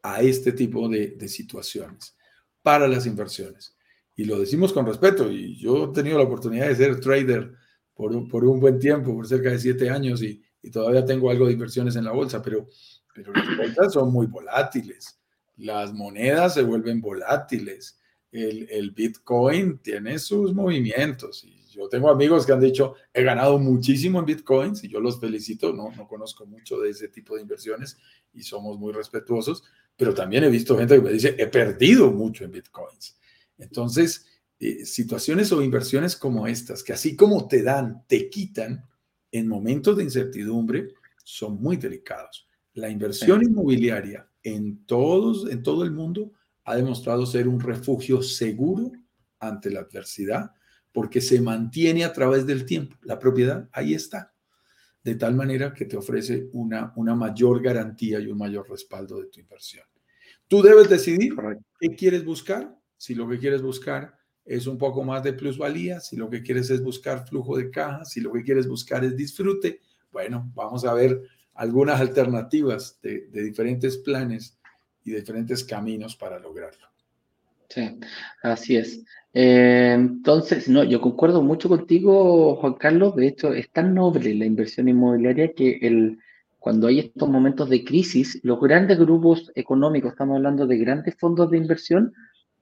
[0.01, 2.15] a este tipo de, situaciones
[2.61, 3.75] para las inversiones.
[4.15, 7.53] Y lo decimos con respeto, y yo he tenido la oportunidad de ser trader
[7.93, 11.29] por un, por un buen tiempo, por cerca de siete años, y, y, todavía tengo
[11.29, 12.67] algo de inversiones en la bolsa, pero,
[13.13, 15.19] pero las bolsas son muy volátiles,
[15.57, 17.99] las monedas se vuelven volátiles,
[18.31, 23.59] el, el Bitcoin tiene sus movimientos, y yo tengo amigos que han dicho, he ganado
[23.59, 27.41] muchísimo en bitcoins y yo los felicito, no, no conozco mucho de ese tipo de
[27.43, 27.97] inversiones
[28.33, 29.63] y somos muy respetuosos,
[29.95, 33.19] pero también he visto gente que me dice, he perdido mucho en bitcoins.
[33.59, 34.25] Entonces,
[34.59, 38.83] eh, situaciones o inversiones como estas, que así como te dan, te quitan
[39.31, 42.47] en momentos de incertidumbre, son muy delicados.
[42.73, 46.31] La inversión inmobiliaria en, todos, en todo el mundo
[46.63, 48.91] ha demostrado ser un refugio seguro
[49.39, 50.51] ante la adversidad
[50.91, 52.95] porque se mantiene a través del tiempo.
[53.03, 54.33] La propiedad ahí está,
[55.03, 59.27] de tal manera que te ofrece una, una mayor garantía y un mayor respaldo de
[59.27, 59.85] tu inversión.
[60.47, 61.35] Tú debes decidir
[61.79, 62.75] qué quieres buscar.
[62.95, 66.69] Si lo que quieres buscar es un poco más de plusvalía, si lo que quieres
[66.69, 70.93] es buscar flujo de caja, si lo que quieres buscar es disfrute, bueno, vamos a
[70.93, 71.21] ver
[71.53, 74.57] algunas alternativas de, de diferentes planes
[75.03, 76.87] y diferentes caminos para lograrlo.
[77.69, 77.99] Sí,
[78.43, 79.03] así es.
[79.39, 83.15] Eh, entonces, no, yo concuerdo mucho contigo, Juan Carlos.
[83.15, 86.17] De hecho, es tan noble la inversión inmobiliaria que el,
[86.57, 91.51] cuando hay estos momentos de crisis, los grandes grupos económicos, estamos hablando de grandes fondos
[91.51, 92.13] de inversión,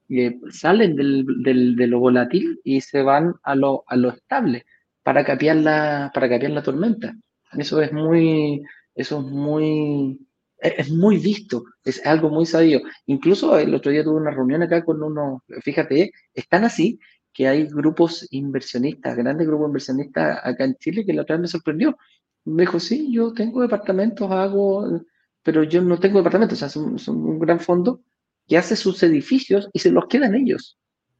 [0.10, 4.66] eh, salen del, del, de lo volátil y se van a lo, a lo estable
[5.02, 7.16] para capear la, para capear la tormenta.
[7.54, 8.64] Eso es muy,
[8.96, 10.25] eso es muy,
[10.68, 12.82] es muy visto, es algo muy sabio.
[13.06, 17.00] Incluso el otro día tuve una reunión acá con unos, fíjate, están así
[17.36, 21.48] que hay grupos inversionistas, grandes grupos inversionistas acá en Chile que la otra vez me
[21.50, 21.98] sorprendió.
[22.46, 25.02] Me dijo, sí, yo tengo departamentos, hago,
[25.44, 28.02] pero yo no tengo departamentos, o sea, son, un gran fondo
[28.48, 30.78] que hace sus edificios y se los quedan ellos.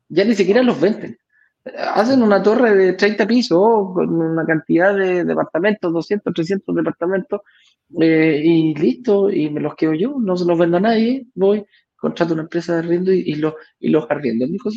[0.08, 1.18] Ya ni siquiera los venden.
[1.78, 7.42] Hacen una torre de 30 pisos con una cantidad de departamentos, 200, 300 departamentos,
[8.02, 11.66] eh, y listo, y me los quedo yo, no se los vendo a nadie, voy,
[11.96, 14.46] contrato una empresa de arriendo y, y, lo, y los arriendo.
[14.46, 14.70] Me dijo,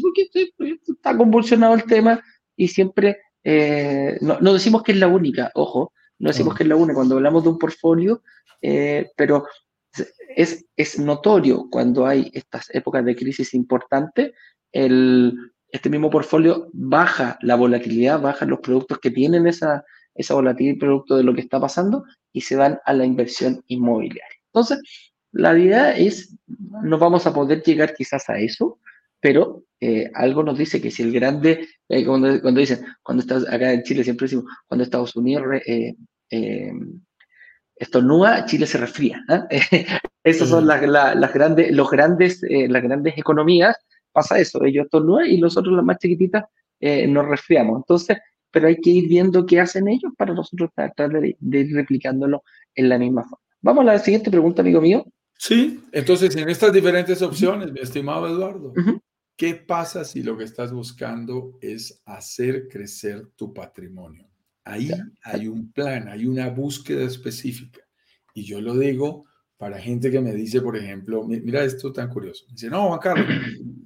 [0.86, 2.22] está convulsionado el tema
[2.56, 6.76] y siempre, eh, no, decimos que es la única, ojo, no decimos que es la
[6.76, 8.22] única cuando hablamos de un portfolio,
[8.60, 9.46] eh, pero
[10.34, 14.32] es, es notorio cuando hay estas épocas de crisis importantes,
[14.72, 15.34] el,
[15.70, 19.84] este mismo portfolio baja la volatilidad, baja los productos que tienen esa,
[20.18, 24.36] esa volatilidad producto de lo que está pasando y se van a la inversión inmobiliaria.
[24.52, 24.80] Entonces,
[25.32, 28.80] la idea es, no vamos a poder llegar quizás a eso,
[29.20, 33.48] pero eh, algo nos dice que si el grande, eh, cuando, cuando, dicen, cuando estás
[33.48, 35.94] acá en Chile siempre decimos, cuando Estados Unidos eh,
[36.30, 36.72] eh
[37.76, 39.24] estornuda, Chile se resfría.
[40.24, 43.76] Esas son las, las, grandes, los grandes, las grandes economías,
[44.10, 46.42] pasa eso, ellos estornudan y nosotros las más chiquititas
[46.80, 47.76] nos resfriamos.
[47.76, 48.18] Entonces,
[48.50, 52.42] pero hay que ir viendo qué hacen ellos para nosotros tratar de, ir replicándolo
[52.74, 53.44] en la misma forma.
[53.60, 55.06] Vamos a la siguiente pregunta, amigo mío.
[55.36, 58.72] Sí, entonces en estas diferentes opciones, mi estimado Eduardo,
[59.36, 64.28] ¿qué pasa si lo que estás buscando es hacer crecer tu patrimonio?
[64.64, 64.90] Ahí
[65.22, 67.80] hay un plan, hay una búsqueda específica.
[68.34, 69.24] Y yo lo digo
[69.56, 72.44] para gente que me dice, por ejemplo, mira esto tan curioso.
[72.50, 73.26] Dice, no, Juan Carlos,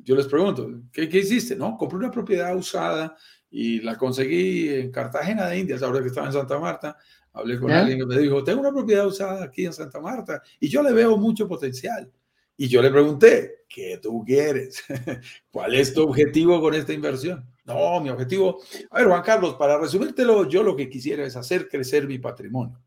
[0.02, 1.56] yo les pregunto, ¿qué, qué hiciste?
[1.56, 3.16] No, compré una propiedad usada
[3.52, 6.96] y la conseguí en Cartagena de Indias, ahora que estaba en Santa Marta.
[7.34, 10.68] Hablé con alguien que me dijo, tengo una propiedad usada aquí en Santa Marta y
[10.68, 12.10] yo le veo mucho potencial.
[12.56, 14.82] Y yo le pregunté, ¿qué tú quieres?
[15.50, 17.46] ¿Cuál es tu objetivo con esta inversión?
[17.64, 21.68] No, mi objetivo, a ver, Juan Carlos, para resumírtelo, yo lo que quisiera es hacer
[21.68, 22.80] crecer mi patrimonio.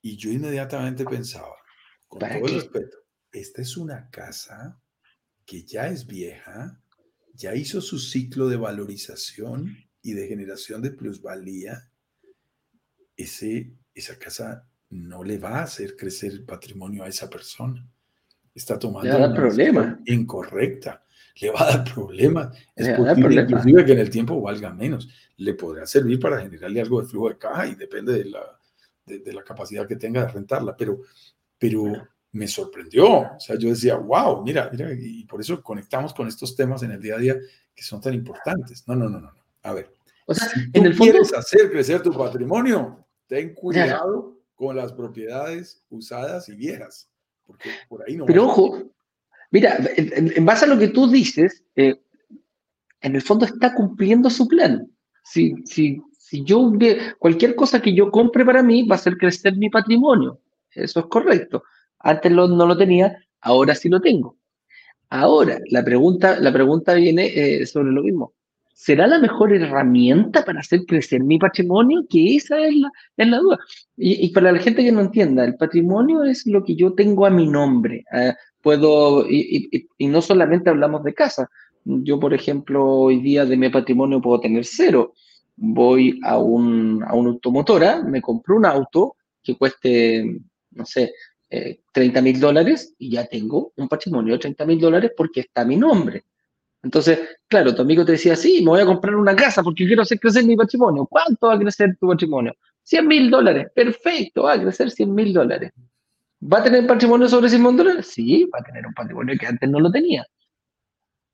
[0.00, 1.56] Y yo inmediatamente pensaba,
[2.06, 2.96] con todo el respeto,
[3.32, 4.80] esta es una casa
[5.44, 6.80] que ya es vieja,
[7.38, 11.88] ya hizo su ciclo de valorización y de generación de plusvalía,
[13.16, 17.86] ese, esa casa no le va a hacer crecer el patrimonio a esa persona.
[18.52, 20.00] Está tomando una problema.
[20.06, 21.04] incorrecta.
[21.40, 22.58] Le va a dar problemas.
[22.74, 25.08] Es posible inclusive que en el tiempo valga menos.
[25.36, 28.60] Le podrá servir para generarle algo de flujo de caja y depende de la,
[29.06, 30.76] de, la capacidad que tenga de rentarla.
[30.76, 31.02] Pero,
[31.56, 33.06] pero me sorprendió.
[33.06, 36.92] O sea, yo decía, wow, mira, mira, y por eso conectamos con estos temas en
[36.92, 37.36] el día a día
[37.74, 38.86] que son tan importantes.
[38.86, 39.32] No, no, no, no.
[39.62, 39.94] A ver,
[40.26, 41.12] o sea, si en el fondo...
[41.12, 47.10] quieres hacer crecer tu patrimonio, ten cuidado con las propiedades usadas y viejas,
[47.46, 48.26] porque por ahí no.
[48.26, 48.82] Pero ojo,
[49.50, 52.00] mira, en, base a lo que tú dices, eh,
[53.00, 54.90] en el fondo está cumpliendo su plan.
[55.24, 56.72] Si, si, Si yo,
[57.18, 60.40] cualquier cosa que yo compre para mí va a hacer crecer mi patrimonio.
[60.70, 61.62] Eso es correcto.
[62.00, 64.38] Antes no lo tenía, ahora sí lo tengo.
[65.10, 68.34] Ahora, la pregunta, la pregunta viene eh, sobre lo mismo.
[68.74, 72.04] ¿Será la mejor herramienta para hacer crecer mi patrimonio?
[72.08, 73.58] Que esa es la, es la duda.
[73.96, 77.30] Y, para la gente que no entienda, el patrimonio es lo que yo tengo a
[77.30, 78.04] mi nombre.
[78.12, 81.50] Eh, puedo, y, y, no solamente hablamos de casa.
[81.84, 85.14] Yo, por ejemplo, hoy día de mi patrimonio puedo tener cero.
[85.56, 91.12] Voy a, un, a una automotora, me compro un auto que cueste, no sé,
[91.48, 95.64] 30 eh, mil dólares y ya tengo un patrimonio de 30 mil dólares porque está
[95.64, 96.24] mi nombre.
[96.82, 100.02] Entonces, claro, tu amigo te decía, sí, me voy a comprar una casa porque quiero
[100.02, 101.06] hacer crecer mi patrimonio.
[101.06, 102.54] ¿Cuánto va a crecer tu patrimonio?
[102.84, 103.66] 100 mil dólares.
[103.74, 105.72] Perfecto, va a crecer 100 mil dólares.
[106.40, 108.06] ¿Va a tener patrimonio sobre 100 mil dólares?
[108.06, 110.24] Sí, va a tener un patrimonio que antes no lo tenía.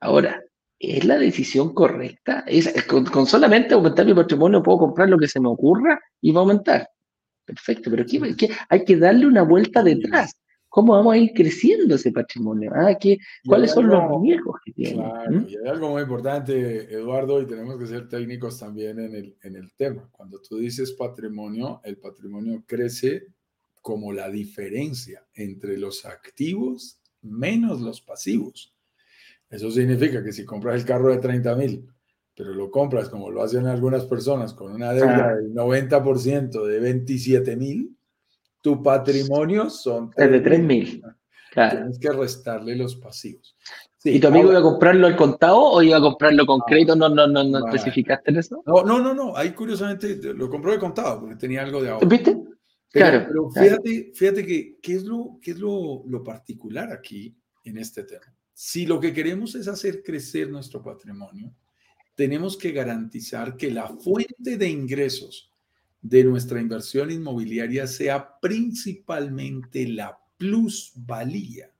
[0.00, 0.42] Ahora,
[0.78, 2.44] ¿es la decisión correcta?
[2.46, 6.32] ¿Es, con, con, solamente aumentar mi patrimonio puedo comprar lo que se me ocurra y
[6.32, 6.88] va a aumentar?
[7.44, 8.20] Perfecto, pero aquí
[8.68, 10.34] hay que darle una vuelta detrás.
[10.74, 12.72] ¿Cómo vamos a ir creciendo ese patrimonio?
[12.74, 12.98] Ah,
[13.46, 14.94] ¿Cuáles son los riesgos que tiene?
[14.94, 15.46] Claro, ¿Mm?
[15.48, 19.54] y hay algo muy importante, Eduardo, y tenemos que ser técnicos también en el, en
[19.54, 20.08] el tema.
[20.10, 23.28] Cuando tú dices patrimonio, el patrimonio crece
[23.82, 28.74] como la diferencia entre los activos menos los pasivos.
[29.48, 31.93] Eso significa que si compras el carro de 30 mil
[32.34, 37.56] pero lo compras como lo hacen algunas personas con una deuda del 90% de 27
[37.56, 37.96] mil,
[38.60, 40.10] tu patrimonio son...
[40.16, 41.02] de 3 mil.
[41.52, 41.76] Claro.
[41.76, 43.56] Tienes que restarle los pasivos.
[44.02, 46.96] ¿Y tu amigo iba a comprarlo al contado o iba a comprarlo con crédito?
[46.96, 48.62] ¿No, no, no, no especificaste eso?
[48.66, 49.36] No, no, no, no.
[49.36, 52.06] Ahí curiosamente lo compró de contado porque tenía algo de ahorro.
[52.06, 52.36] ¿Viste?
[52.90, 53.24] claro.
[53.28, 58.04] Pero fíjate, fíjate que qué es, lo, qué es lo, lo particular aquí en este
[58.04, 58.26] tema.
[58.52, 61.54] Si lo que queremos es hacer crecer nuestro patrimonio,
[62.14, 65.50] tenemos que garantizar que la fuente de ingresos
[66.00, 71.70] de nuestra inversión inmobiliaria sea principalmente la plusvalía.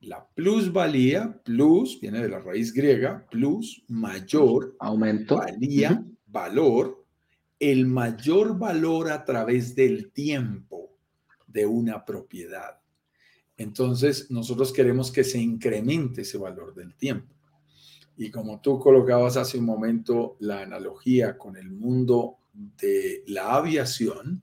[0.00, 7.04] La plusvalía, plus, viene de la raíz griega, plus, mayor, aumento, valía, valor,
[7.58, 10.92] el mayor valor a través del tiempo
[11.46, 12.78] de una propiedad.
[13.56, 17.34] Entonces, nosotros queremos que se incremente ese valor del tiempo.
[18.20, 24.42] Y como tú colocabas hace un momento la analogía con el mundo de la aviación,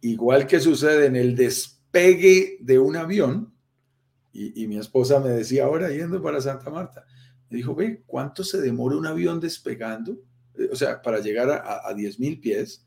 [0.00, 3.52] igual que sucede en el despegue de un avión,
[4.32, 7.04] y, mi esposa me decía ahora yendo para Santa Marta,
[7.50, 10.16] me dijo, ve, ¿cuánto se demora un avión despegando?
[10.54, 12.86] Eh, o sea, para llegar a, a 10.000 pies.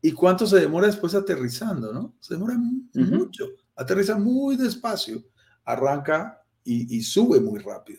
[0.00, 1.92] ¿Y cuánto se demora después aterrizando?
[1.92, 2.14] ¿no?
[2.20, 3.48] Se demora mucho.
[3.74, 5.24] Aterriza muy despacio,
[5.64, 7.98] arranca y, y sube muy rápido.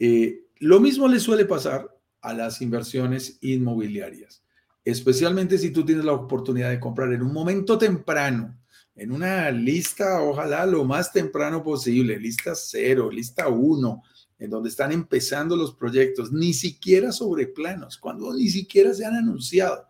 [0.00, 4.42] Eh, lo mismo le suele pasar a las inversiones inmobiliarias,
[4.82, 8.58] especialmente si tú tienes la oportunidad de comprar en un momento temprano,
[8.94, 14.04] en una lista, ojalá lo más temprano posible, lista cero, lista uno,
[14.38, 19.16] en donde están empezando los proyectos, ni siquiera sobre planos, cuando ni siquiera se han
[19.16, 19.86] anunciado.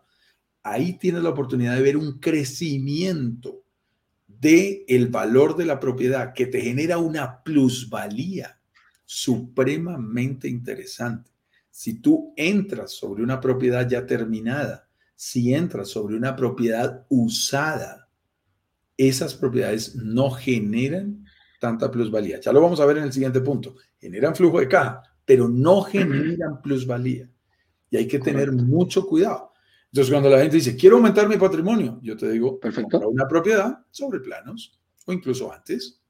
[0.61, 3.63] Ahí tienes la oportunidad de ver un crecimiento
[4.27, 8.59] de el valor de la propiedad que te genera una plusvalía
[9.05, 11.31] supremamente interesante.
[11.69, 18.09] Si tú entras sobre una propiedad ya terminada, si entras sobre una propiedad usada,
[18.97, 21.25] esas propiedades no generan
[21.59, 22.39] tanta plusvalía.
[22.39, 23.75] Ya lo vamos a ver en el siguiente punto.
[23.99, 27.29] Generan flujo de caja, pero no generan plusvalía.
[27.89, 29.53] Y hay que tener mucho cuidado.
[29.91, 33.07] Entonces, cuando la gente dice, quiero aumentar mi patrimonio, yo te digo, Perfecto.
[33.07, 36.01] una propiedad sobre planos o incluso antes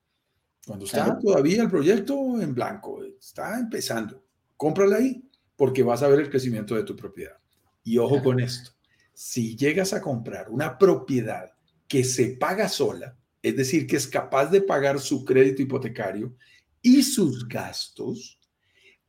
[0.66, 4.26] cuando está todavía el proyecto en blanco, está empezando,
[4.58, 5.24] cómprala ahí
[5.56, 7.38] porque vas a ver el crecimiento de tu propiedad.
[7.84, 8.72] Y ojo con esto,
[9.14, 11.52] si llegas a comprar una propiedad
[11.88, 16.36] que se paga sola, es decir, que es capaz de pagar su crédito hipotecario
[16.82, 18.40] y sus gastos,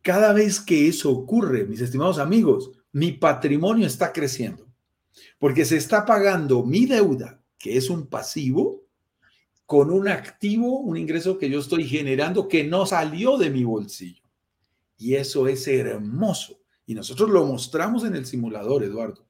[0.02, 4.68] cada vez que eso ocurre, mis estimados amigos, mi patrimonio está creciendo,
[5.38, 8.85] porque se está pagando mi deuda, que es un pasivo,
[9.66, 14.22] con un activo, un ingreso que yo estoy generando que no salió de mi bolsillo.
[14.96, 16.60] Y eso es hermoso.
[16.86, 19.26] Y nosotros lo mostramos en el simulador, Eduardo.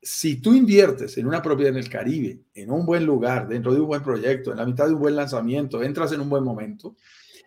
[0.00, 3.80] Si tú inviertes en una propiedad en el Caribe, en un buen lugar, dentro de
[3.80, 6.96] un buen proyecto, en la mitad de un buen lanzamiento, entras en un buen momento,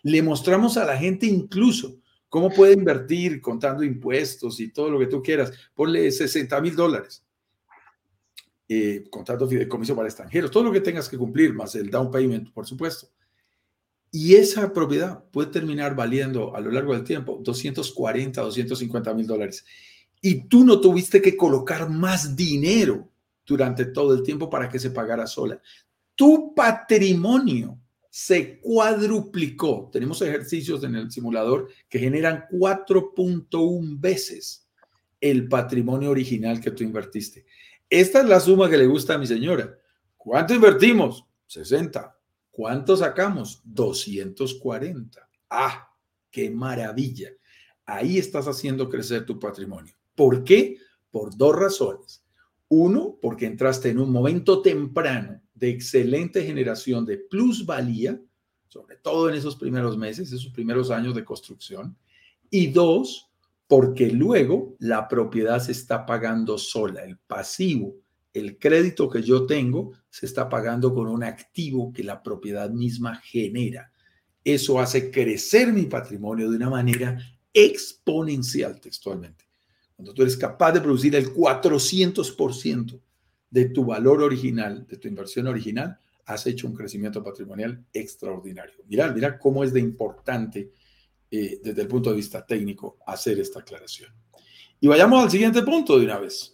[0.04, 1.95] le mostramos a la gente incluso
[2.28, 5.51] cómo puede invertir contando impuestos y todo lo que tú quieras.
[5.74, 7.24] Ponle 60 mil dólares
[8.68, 12.51] eh, contrato fideicomiso para extranjeros, todo lo que tengas que cumplir, más el down payment,
[12.51, 13.07] por supuesto.
[14.11, 19.66] Y esa propiedad puede terminar valiendo a lo largo del tiempo 240, 250 mil dólares.
[20.26, 23.09] y tú no tuviste que colocar más dinero
[23.45, 25.61] durante todo el tiempo para que se pagara sola.
[26.16, 27.78] Tu patrimonio
[28.09, 29.89] se cuadruplicó.
[29.91, 34.68] Tenemos ejercicios en el simulador que generan 4.1 veces
[35.20, 37.45] el patrimonio original que tú invertiste.
[37.94, 39.78] Esta es la suma que le gusta a mi señora.
[40.18, 41.28] ¿Cuánto invertimos?
[41.46, 42.20] 60.
[42.50, 43.62] ¿Cuánto sacamos?
[43.66, 45.30] 240.
[45.52, 45.96] Ah,
[46.32, 47.30] qué maravilla.
[47.86, 49.94] Ahí estás haciendo crecer tu patrimonio.
[50.16, 50.80] ¿Por qué?
[51.12, 52.26] Por dos razones.
[52.68, 58.20] Uno, porque entraste en un momento temprano de excelente generación de plusvalía,
[58.70, 61.96] sobre todo en esos primeros meses, esos primeros años de construcción.
[62.50, 63.30] Y dos,
[63.68, 67.95] porque luego la propiedad se está pagando sola, el pasivo,
[68.34, 73.16] el crédito que yo tengo se está pagando con un activo que la propiedad misma
[73.18, 73.91] genera.
[74.43, 77.18] Eso hace crecer mi patrimonio de una manera
[77.53, 79.45] exponencial textualmente.
[79.95, 82.99] Cuando tú eres capaz de producir el 400%
[83.49, 88.84] de tu valor original, de tu inversión original, has hecho un crecimiento patrimonial extraordinario.
[88.88, 90.72] Mira, mira cómo es de importante
[91.36, 94.12] eh, desde el punto de vista técnico hacer esta aclaración.
[94.80, 96.54] Y vayamos al siguiente punto de una vez.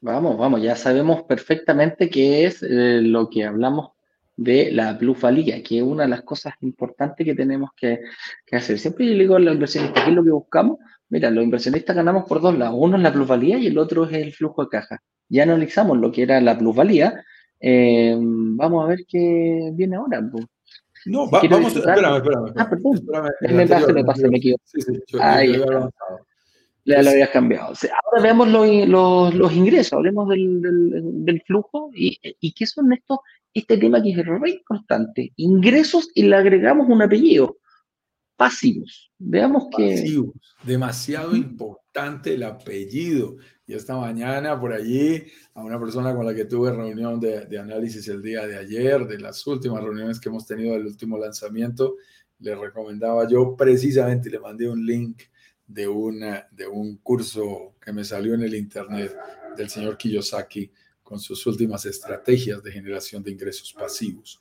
[0.00, 3.90] Vamos, vamos, ya sabemos perfectamente qué es eh, lo que hablamos
[4.36, 8.00] de la plusvalía, que es una de las cosas importantes que tenemos que,
[8.46, 8.78] que hacer.
[8.78, 10.78] Siempre yo digo a los inversionistas, ¿qué es lo que buscamos?
[11.10, 12.76] Mira, los inversionistas ganamos por dos lados.
[12.78, 16.12] Uno es la plusvalía y el otro es el flujo de caja ya analizamos lo
[16.12, 17.24] que era la plusvalía,
[17.60, 20.20] eh, vamos a ver qué viene ahora.
[21.06, 22.52] No, vamos, espérame, espérame.
[22.56, 23.00] Ah, perdón.
[23.40, 24.62] me pase, me pase, me equivoco.
[24.66, 25.90] Sí, sí, yo, Ahí yo,
[26.84, 27.72] ya lo habías cambiado.
[28.04, 33.18] ahora veamos los, los, ingresos, hablemos del, del, del flujo y, y, qué son estos,
[33.54, 35.32] este tema que es re constante.
[35.36, 37.58] Ingresos y le agregamos un apellido.
[38.40, 39.12] Pasivos.
[39.18, 39.90] Veamos que.
[39.90, 40.56] Pasivos.
[40.64, 43.36] Demasiado importante el apellido.
[43.66, 48.08] Y esta mañana por allí, a una persona con la que tuve reunión de, análisis
[48.08, 51.96] el día de ayer, de las últimas reuniones que hemos tenido del último lanzamiento,
[52.38, 55.24] le recomendaba yo precisamente, le mandé un link
[55.66, 59.14] de, una, de un curso que me salió en el internet
[59.54, 60.72] del señor Kiyosaki
[61.02, 64.40] con sus últimas estrategias de generación de ingresos pasivos.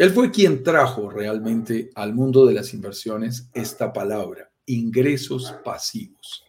[0.00, 6.42] Él fue quien trajo realmente al mundo de las inversiones esta palabra, ingresos pasivos.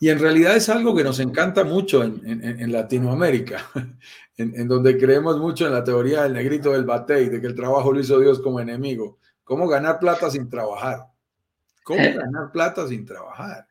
[0.00, 3.70] Y en realidad es algo que nos encanta mucho en, Latinoamérica,
[4.36, 7.92] en, donde creemos mucho en la teoría del negrito del batey, de que el trabajo
[7.92, 9.20] lo hizo Dios como enemigo.
[9.44, 11.06] ¿Cómo ganar plata sin trabajar?
[11.84, 12.14] ¿Cómo eh.
[12.14, 13.68] ganar plata sin trabajar?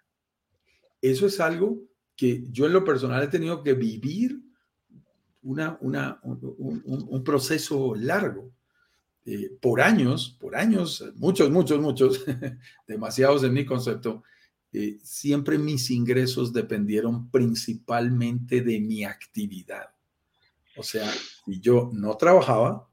[1.02, 1.82] Eso es algo
[2.16, 4.40] que yo en lo personal he tenido que vivir
[5.44, 8.55] una, una, un, proceso largo.
[9.28, 12.24] Eh, por años, por años, muchos, muchos, muchos,
[12.88, 14.24] demasiados en mi concepto,
[14.72, 19.90] eh, siempre mis ingresos dependieron principalmente de mi actividad.
[20.78, 21.12] O sea,
[21.44, 22.88] si yo no trabajaba,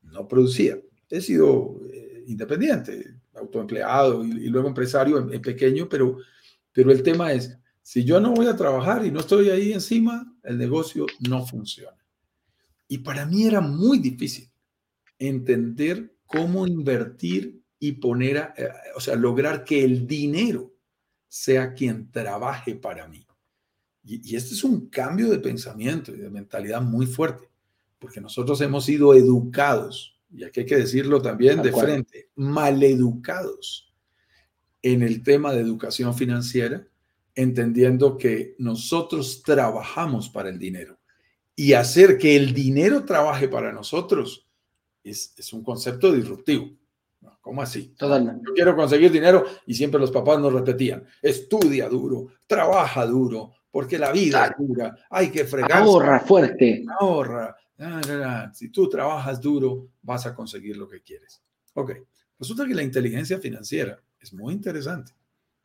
[0.00, 0.78] no producía.
[1.10, 6.16] He sido eh, independiente, autoempleado y, luego empresario en, pequeño, pero,
[6.72, 10.34] pero el tema es, si yo no voy a trabajar y no estoy ahí encima,
[10.42, 11.98] el negocio no funciona.
[12.88, 14.53] Y para mí era muy difícil
[15.28, 20.74] entender cómo invertir y poner, a, eh, o sea, lograr que el dinero
[21.28, 23.26] sea quien trabaje para mí.
[24.04, 27.48] Y, este es un cambio de pensamiento y de mentalidad muy fuerte,
[27.98, 33.92] porque nosotros hemos sido educados, y aquí hay que decirlo también de frente, maleducados
[34.82, 36.86] en el tema de educación financiera,
[37.34, 40.98] entendiendo que nosotros trabajamos para el dinero.
[41.56, 44.43] Y hacer que el dinero trabaje para nosotros
[45.10, 46.70] es, es un concepto disruptivo.
[47.40, 47.94] ¿Cómo así?
[47.96, 48.42] Totalmente.
[48.46, 53.98] Yo quiero conseguir dinero y siempre los papás nos repetían, estudia duro, trabaja duro, porque
[53.98, 55.82] la vida es dura, hay que fregar.
[55.82, 56.84] Ahorra fuerte.
[56.98, 57.56] Ahorra.
[58.52, 61.42] Si tú trabajas duro, vas a conseguir lo que quieres.
[61.74, 61.92] Ok,
[62.38, 65.12] resulta que la inteligencia financiera es muy interesante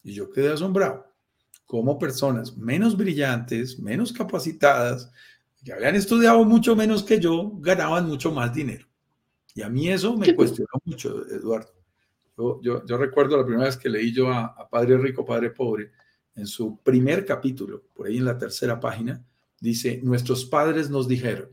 [0.04, 1.06] y yo quedé asombrado
[1.66, 5.12] cómo personas menos brillantes, menos capacitadas,
[5.64, 8.89] que habían estudiado mucho menos que yo, ganaban mucho más dinero.
[9.60, 11.74] Y a mí eso me cuestionó mucho, Eduardo.
[12.62, 15.92] Yo, yo, recuerdo la primera vez que leí yo a, Padre Rico, Padre Pobre,
[16.34, 19.22] en su primer capítulo, por ahí en la tercera página,
[19.60, 21.50] dice, nuestros padres nos dijeron,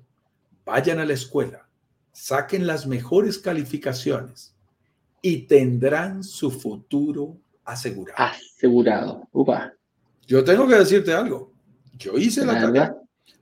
[0.65, 1.69] vayan a la escuela,
[2.13, 4.55] saquen las mejores calificaciones
[5.21, 8.23] y tendrán su futuro asegurado.
[8.23, 9.29] Asegurado.
[9.33, 9.75] Upa.
[10.29, 11.53] Yo tengo que decirte algo.
[11.99, 12.97] Yo hice la tarea.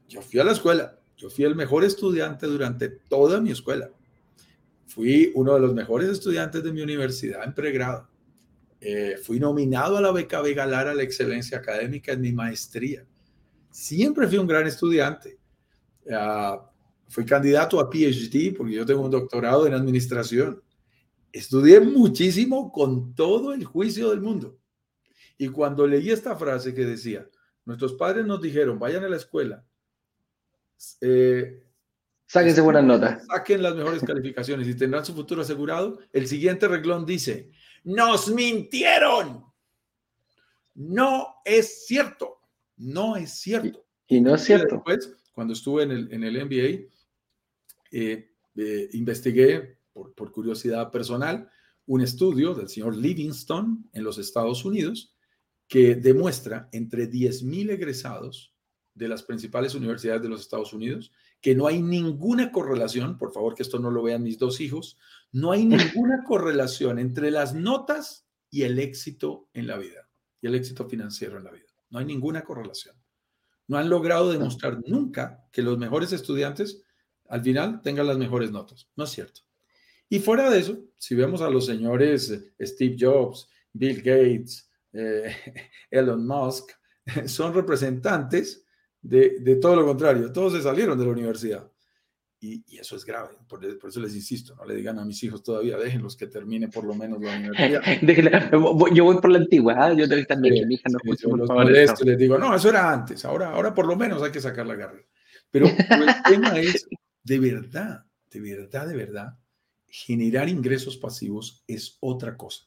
[0.09, 0.99] Yo fui a la escuela.
[1.19, 3.91] Yo fui el mejor estudiante durante toda mi escuela.
[4.87, 8.09] Fui uno de los mejores estudiantes de mi universidad en pregrado.
[8.81, 13.07] Eh, fui nominado a la beca Vega Lara a la excelencia académica en mi maestría.
[13.71, 15.39] Siempre fui un gran estudiante.
[16.07, 16.61] Uh,
[17.09, 20.63] fui candidato a PhD porque yo tengo un doctorado en administración.
[21.33, 24.59] Estudié muchísimo con todo el juicio del mundo.
[25.39, 27.27] Y cuando leí esta frase que decía,
[27.65, 29.65] nuestros padres nos dijeron, vayan a la escuela,
[31.01, 31.64] eh,
[32.35, 33.25] Sáquense buenas notas.
[33.29, 36.01] Saquen las mejores calificaciones y tendrán su futuro asegurado.
[36.13, 37.53] El siguiente reglón dice,
[37.85, 39.45] nos mintieron.
[40.75, 42.41] No es cierto.
[42.77, 43.87] No es cierto.
[44.09, 44.75] Y, no es cierto.
[44.75, 46.91] Después, cuando estuve en el, en el MBA,
[47.93, 51.49] eh, eh, investigué, por, por curiosidad personal,
[51.87, 55.15] un estudio del señor Livingstone en los Estados Unidos
[55.69, 58.53] que demuestra entre 10.000 egresados
[58.93, 61.13] de las principales universidades de los Estados Unidos
[61.45, 64.97] que no hay ninguna correlación, por favor que esto no lo vean mis dos hijos,
[65.31, 70.09] no hay ninguna correlación entre las notas y el éxito en la vida,
[70.41, 71.67] y el éxito financiero en la vida.
[71.91, 72.97] No hay ninguna correlación.
[73.69, 76.83] No han logrado demostrar nunca que los mejores estudiantes
[77.29, 78.89] al final tengan las mejores notas.
[78.97, 79.43] No es cierto.
[80.09, 85.37] Y fuera de eso, si vemos a los señores eh, Steve Jobs, Bill Gates, eh,
[85.91, 86.71] Elon Musk,
[87.27, 88.64] son representantes
[89.05, 91.71] de, todo lo contrario, todos se salieron de la universidad.
[92.41, 95.79] Y, eso es grave, por, eso les insisto, no le digan a mis hijos todavía,
[95.79, 97.83] déjenlos que terminen por lo menos la universidad.
[98.93, 99.95] yo voy por la antigua, ¿ah?
[99.95, 103.75] yo también, mi hija no sí, los les digo, no, eso era antes, ahora, ahora
[103.75, 105.07] por lo menos hay que sacar la carrera.
[105.51, 105.75] Pero el
[106.29, 106.87] tema es,
[107.23, 109.39] de verdad, de verdad, de verdad,
[109.87, 112.67] generar ingresos pasivos es otra cosa,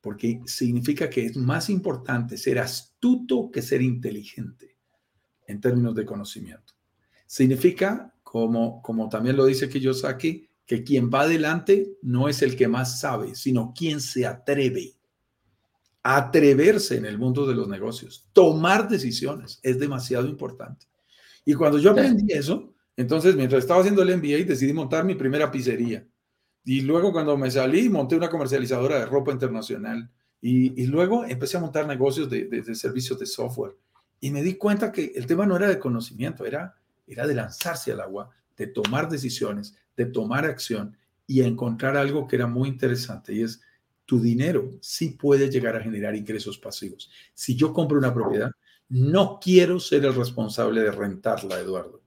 [0.00, 4.77] porque significa que es más importante ser astuto que ser inteligente
[5.48, 6.74] en términos de conocimiento.
[7.26, 12.68] Significa, como, como también lo dice Kiyosaki, que quien va adelante no es el que
[12.68, 14.92] más sabe, sino quien se atreve.
[16.02, 20.86] Atreverse en el mundo de los negocios, tomar decisiones es demasiado importante.
[21.44, 25.50] Y cuando yo aprendí eso, entonces mientras estaba haciendo el MBA decidí montar mi primera
[25.50, 26.06] pizzería.
[26.64, 30.10] Y luego cuando me salí monté una comercializadora de ropa internacional.
[30.40, 33.74] Y, luego empecé a montar negocios de, de servicios de software.
[34.20, 37.92] Y me di cuenta que el tema no era de conocimiento, era, era de lanzarse
[37.92, 40.96] al agua, de tomar decisiones, de tomar acción
[41.26, 43.60] y encontrar algo que era muy interesante y es
[44.08, 47.10] tu dinero sí puede llegar a generar ingresos pasivos.
[47.34, 48.50] Si yo compro una propiedad,
[48.88, 52.00] no quiero ser el responsable de rentarla, Eduardo.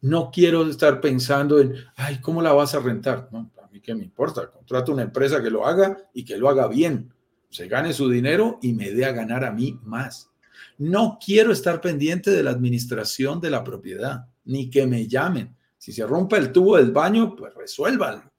[0.00, 3.28] No quiero estar pensando en, ay, ¿cómo la vas a rentar?
[3.30, 4.50] No, a mí qué me importa.
[4.50, 7.12] Contrato una empresa que lo haga y que lo haga bien.
[7.50, 10.31] Se gane su dinero y me dé a ganar a mí más.
[10.78, 15.56] No quiero estar pendiente de la administración de la propiedad, ni que me llamen.
[15.78, 18.30] Si se rompe el tubo del baño, pues resuélvanlo.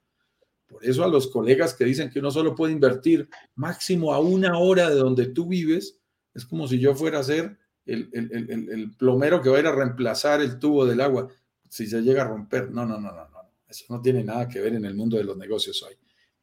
[0.67, 4.57] Por eso a los colegas que dicen que uno solo puede invertir máximo a una
[4.57, 5.99] hora de donde tú vives,
[6.33, 9.75] es como si yo fuera a ser el, el, plomero que va a ir a
[9.75, 11.27] reemplazar el tubo del agua
[11.69, 12.71] si se llega a romper.
[12.71, 13.39] No, no, no, no, no.
[13.67, 15.95] Eso no tiene nada que ver en el mundo de los negocios hoy.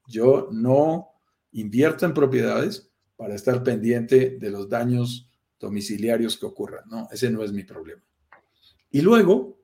[0.07, 1.09] Yo no
[1.53, 5.30] invierto en propiedades para estar pendiente de los daños
[5.61, 6.89] domiciliarios que ocurran.
[6.89, 8.03] No, ese no es mi problema.
[8.91, 9.61] Y luego,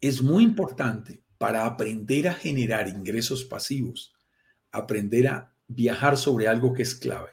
[0.00, 4.14] es muy importante para aprender a generar ingresos pasivos,
[4.70, 7.30] aprender a viajar sobre algo que es clave.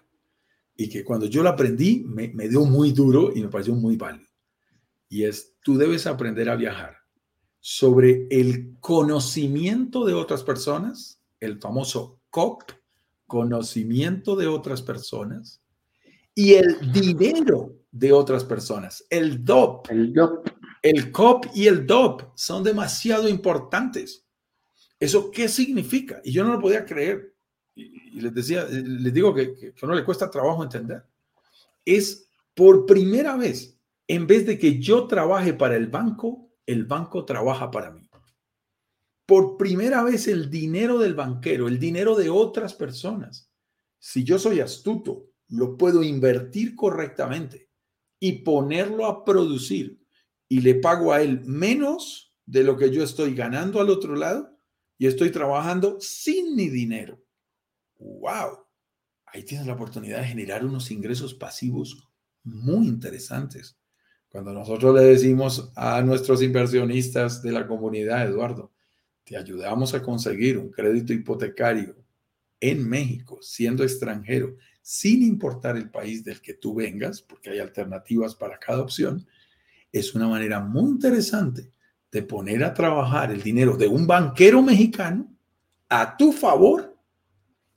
[0.76, 3.96] Y que cuando yo lo aprendí, me, me dio muy duro y me pareció muy
[3.96, 4.28] válido.
[5.08, 6.98] Y es, tú debes aprender a viajar
[7.60, 12.64] sobre el conocimiento de otras personas, el famoso COP,
[13.26, 15.62] conocimiento de otras personas,
[16.36, 19.06] y el dinero de otras personas.
[19.10, 20.48] El DOP, el, DOP.
[20.82, 24.28] el COP y el DOP son demasiado importantes.
[25.00, 26.22] ¿Eso qué significa?
[26.24, 27.34] Y yo no lo podía creer.
[27.74, 31.04] Y, les decía, les digo que, que, que no le cuesta trabajo entender.
[31.86, 37.24] Es por primera vez, en vez de que yo trabaje para el banco, el banco
[37.24, 38.10] trabaja para mí.
[39.26, 43.50] Por primera vez el dinero del banquero, el dinero de otras personas,
[44.00, 47.70] si yo soy astuto, lo puedo invertir correctamente
[48.20, 50.00] y ponerlo a producir
[50.48, 54.58] y le pago a él menos de lo que yo estoy ganando al otro lado
[54.98, 57.22] y estoy trabajando sin mi dinero.
[57.98, 58.66] ¡Wow!
[59.26, 62.08] Ahí tienes la oportunidad de generar unos ingresos pasivos
[62.44, 63.78] muy interesantes.
[64.30, 68.72] Cuando nosotros le decimos a nuestros inversionistas de la comunidad, Eduardo,
[69.24, 71.96] te ayudamos a conseguir un crédito hipotecario
[72.60, 74.56] en México, siendo extranjero,
[74.88, 79.26] sin importar el país del que tú vengas, porque hay alternativas para cada opción,
[79.92, 81.72] es una manera muy interesante
[82.12, 85.28] de poner a trabajar el dinero de un banquero mexicano
[85.90, 86.96] a tu favor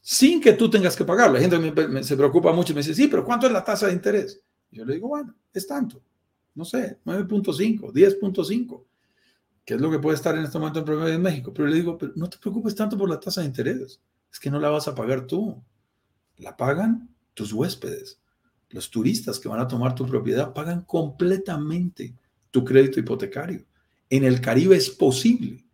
[0.02, 1.38] sin que tú tengas que pagarlo.
[1.38, 3.94] La gente se preocupa mucho y me dice, sí, pero ¿cuánto es la tasa de
[3.94, 4.42] interés?
[4.70, 6.02] yo le digo, bueno, es tanto,
[6.54, 8.84] no sé, 9.5, 10.5,
[9.64, 11.54] que es lo que puede estar en este momento en promedio en México.
[11.54, 13.98] Pero le digo, pero no te preocupes tanto por la tasa de interés,
[14.30, 15.58] es que no la vas a pagar tú,
[16.38, 18.20] la pagan tus huéspedes.
[18.70, 22.14] Los turistas que van a tomar tu propiedad pagan completamente
[22.50, 23.64] tu crédito hipotecario.
[24.10, 25.64] En el Caribe es posible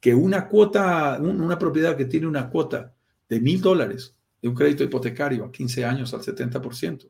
[0.00, 2.94] que una cuota, una propiedad que tiene una cuota
[3.28, 7.08] de mil dólares de un crédito hipotecario a 15 años al 70%,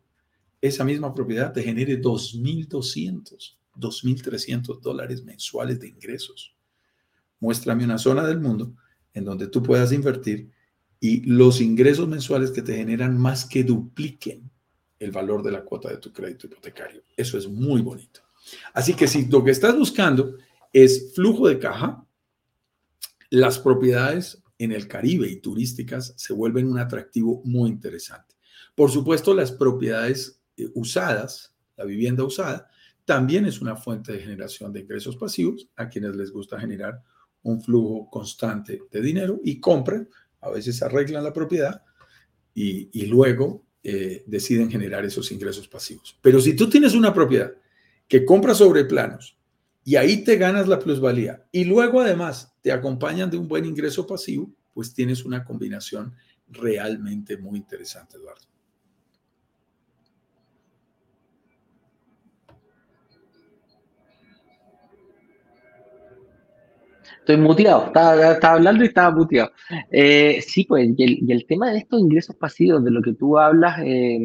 [0.60, 6.54] esa misma propiedad te genere 2.200, 2.300 dólares mensuales de ingresos.
[7.40, 8.74] Muéstrame una zona del mundo
[9.12, 10.50] en donde tú puedas invertir
[11.04, 14.50] y los ingresos mensuales que te generan más que dupliquen
[14.98, 17.02] el valor de la cuota de tu crédito hipotecario.
[17.14, 18.22] Eso es muy bonito.
[18.72, 20.38] Así que si lo que estás buscando
[20.72, 22.06] es flujo de caja,
[23.28, 28.34] las propiedades en el Caribe y turísticas se vuelven un atractivo muy interesante.
[28.74, 32.70] Por supuesto, las propiedades eh, usadas, la vivienda usada,
[33.04, 37.02] también es una fuente de generación de ingresos pasivos a quienes les gusta generar
[37.42, 40.08] un flujo constante de dinero y compran,
[40.44, 41.82] a veces arreglan la propiedad
[42.54, 46.16] y, luego eh, deciden generar esos ingresos pasivos.
[46.22, 47.52] Pero si tú tienes una propiedad
[48.06, 49.36] que compras sobre planos
[49.84, 54.06] y ahí te ganas la plusvalía y luego además te acompañan de un buen ingreso
[54.06, 56.14] pasivo, pues tienes una combinación
[56.48, 58.53] realmente muy interesante, Eduardo.
[67.24, 69.50] Estoy muteado, estaba, hablando y estaba muteado.
[69.90, 73.80] Eh, sí, pues, y el, tema de estos ingresos pasivos, de lo que tú hablas,
[73.82, 74.20] eh,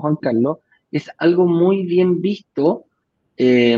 [0.00, 0.56] Juan Carlos,
[0.90, 2.86] es algo muy bien visto,
[3.36, 3.76] eh,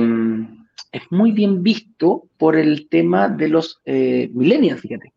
[0.92, 5.12] es muy bien visto por el tema de los eh, millennials, fíjate.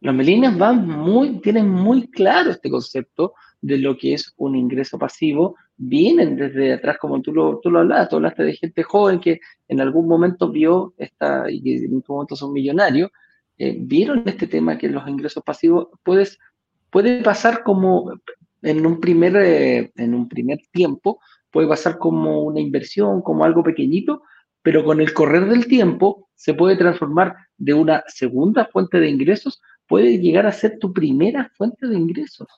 [0.00, 4.98] Los millennials van muy, tienen muy claro este concepto de lo que es un ingreso
[4.98, 9.18] pasivo, vienen desde atrás, como tú lo, tú lo hablabas, tú hablaste de gente joven
[9.18, 13.10] que en algún momento vio esta, y que en algún momento son millonarios,
[13.56, 16.38] eh, vieron este tema que los ingresos pasivos puedes,
[16.90, 18.12] puede pasar como
[18.60, 21.18] en un primer, eh, en un primer tiempo,
[21.50, 24.22] puede pasar como una inversión, como algo pequeñito,
[24.60, 29.62] pero con el correr del tiempo se puede transformar de una segunda fuente de ingresos,
[29.86, 32.48] puede llegar a ser tu primera fuente de ingresos.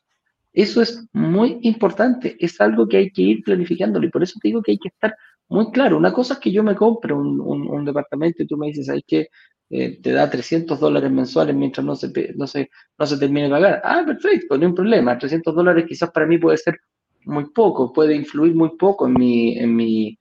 [0.52, 4.48] Eso es muy importante, es algo que hay que ir planificándolo y por eso te
[4.48, 5.16] digo que hay que estar
[5.48, 5.96] muy claro.
[5.96, 9.28] Una cosa es que yo me compre un, departamento y tú me dices, ¿sabes qué?
[9.70, 13.50] Eh, te da 300 dólares mensuales mientras no se, no, se, no se termine de
[13.50, 13.80] pagar.
[13.84, 15.18] Ah, perfecto, no hay problema.
[15.18, 16.78] 300 dólares quizás para mí puede ser
[17.24, 20.18] muy poco, puede influir muy poco en mi, en mi,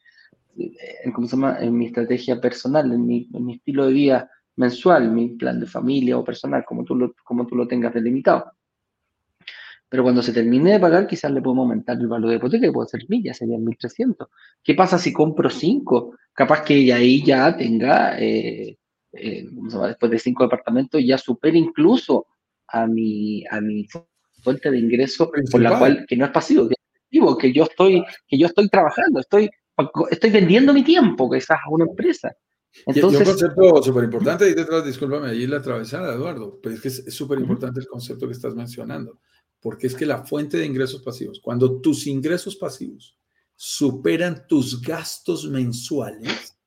[0.55, 1.57] en, ¿cómo se llama?
[1.59, 5.65] en mi estrategia personal, en mi, en mi estilo de vida mensual, mi plan de
[5.65, 8.51] familia o personal, como tú lo, como tú lo tengas delimitado.
[9.91, 12.71] Pero cuando se termine de pagar, quizás le podemos aumentar el valor de hipoteca, que
[12.71, 14.25] puede ser mil, ya serían 1.300.
[14.63, 16.15] ¿Qué pasa si compro cinco?
[16.31, 18.77] Capaz que ahí ya tenga, eh,
[19.11, 22.27] eh, después de cinco departamentos, ya supere incluso
[22.69, 23.85] a mi, a mi
[24.41, 27.63] fuente de ingreso, por la cual, que no es pasivo, que es activo, que yo
[27.63, 29.49] estoy, que yo estoy trabajando, estoy,
[30.09, 32.33] estoy vendiendo mi tiempo quizás a una empresa.
[32.85, 36.81] Entonces, y un concepto súper importante, y detrás, discúlpame, ahí la atravesada, Eduardo, pero es
[36.81, 39.19] que es súper importante el concepto que estás mencionando
[39.61, 43.15] porque es que la fuente de ingresos pasivos, cuando tus ingresos pasivos
[43.55, 46.57] superan tus gastos mensuales,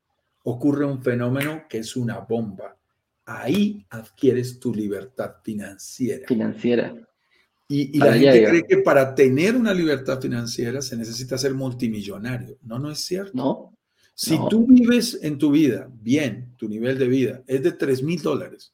[0.45, 2.77] ocurre un fenómeno que es una bomba.
[3.25, 6.27] Ahí adquieres tu libertad financiera.
[6.29, 6.95] Financiera.
[7.67, 12.59] Y, la gente cree que para tener una libertad financiera se necesita ser multimillonario.
[12.63, 13.33] No, no es cierto.
[13.35, 13.77] No.
[14.15, 18.23] Si tú vives en tu vida bien, tu nivel de vida es de 3 mil
[18.23, 18.74] dólares,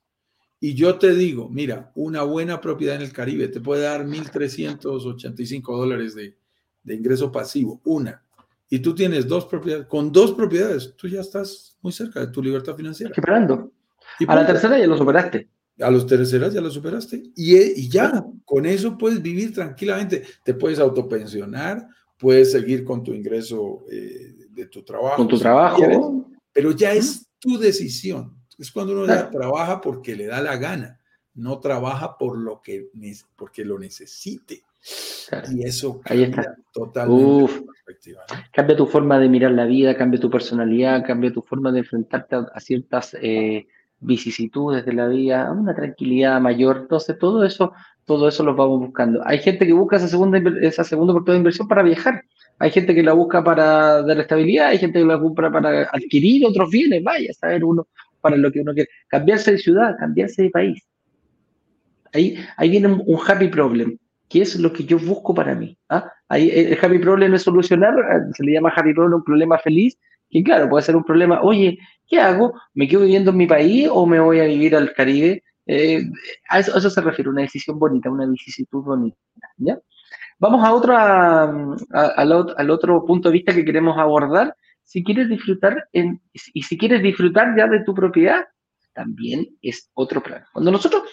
[0.63, 5.77] y yo te digo, mira, una buena propiedad en el Caribe te puede dar 1.385
[5.77, 6.37] dólares de,
[6.83, 8.23] de ingreso pasivo, una.
[8.69, 12.43] Y tú tienes dos propiedades, con dos propiedades, tú ya estás muy cerca de tu
[12.43, 13.11] libertad financiera.
[13.11, 13.73] Esperando.
[14.27, 15.49] a la tercera ya lo superaste.
[15.81, 17.23] A los terceras ya lo superaste.
[17.35, 20.25] Y, y ya, con eso puedes vivir tranquilamente.
[20.45, 21.89] Te puedes autopensionar,
[22.19, 25.17] puedes seguir con tu ingreso eh, de tu trabajo.
[25.17, 26.29] Con tu trabajo.
[26.53, 28.40] pero ya es tu decisión.
[28.61, 31.01] Es cuando uno trabaja porque le da la gana,
[31.35, 32.91] no trabaja por lo que
[33.35, 34.61] porque lo necesite.
[35.51, 38.23] Y eso cambia totalmente perspectiva.
[38.53, 42.37] Cambia tu forma de mirar la vida, cambia tu personalidad, cambia tu forma de enfrentarte
[42.37, 43.67] a, ciertas eh,
[44.01, 46.81] vicisitudes de la vida, una tranquilidad mayor.
[46.83, 47.73] Entonces, todo eso,
[48.05, 49.23] todo eso lo vamos buscando.
[49.25, 52.25] Hay gente que busca esa segunda, esa segunda oportunidad de inversión para viajar.
[52.59, 56.45] Hay gente que la busca para dar estabilidad, hay gente que la busca para adquirir
[56.45, 57.03] otros bienes.
[57.03, 57.87] Vaya a saber uno
[58.21, 58.91] para lo que uno quiere.
[59.09, 60.83] Cambiarse de ciudad, cambiarse de país.
[62.13, 63.97] Ahí, ahí viene un, happy problem,
[64.29, 65.77] que es lo que yo busco para mí.
[65.89, 66.11] ¿ah?
[66.29, 67.95] Ahí, el happy problem es solucionar,
[68.35, 69.97] se le llama happy problem un problema feliz,
[70.29, 72.55] que claro, puede ser un problema, oye, ¿qué hago?
[72.75, 75.43] ¿Me quedo viviendo en mi país o me voy a vivir al Caribe?
[75.67, 76.03] Eh,
[76.49, 79.17] a, eso, eso, se refiere, una decisión bonita, una vicisitud bonita.
[79.57, 79.79] ¿ya?
[80.41, 84.57] Vamos a otro, al, otro punto de vista que queremos abordar.
[84.91, 86.21] Si quieres disfrutar, en,
[86.53, 88.45] y si quieres disfrutar ya de tu propiedad,
[88.93, 90.43] también es otro plan.
[90.53, 91.05] Cuando nosotros,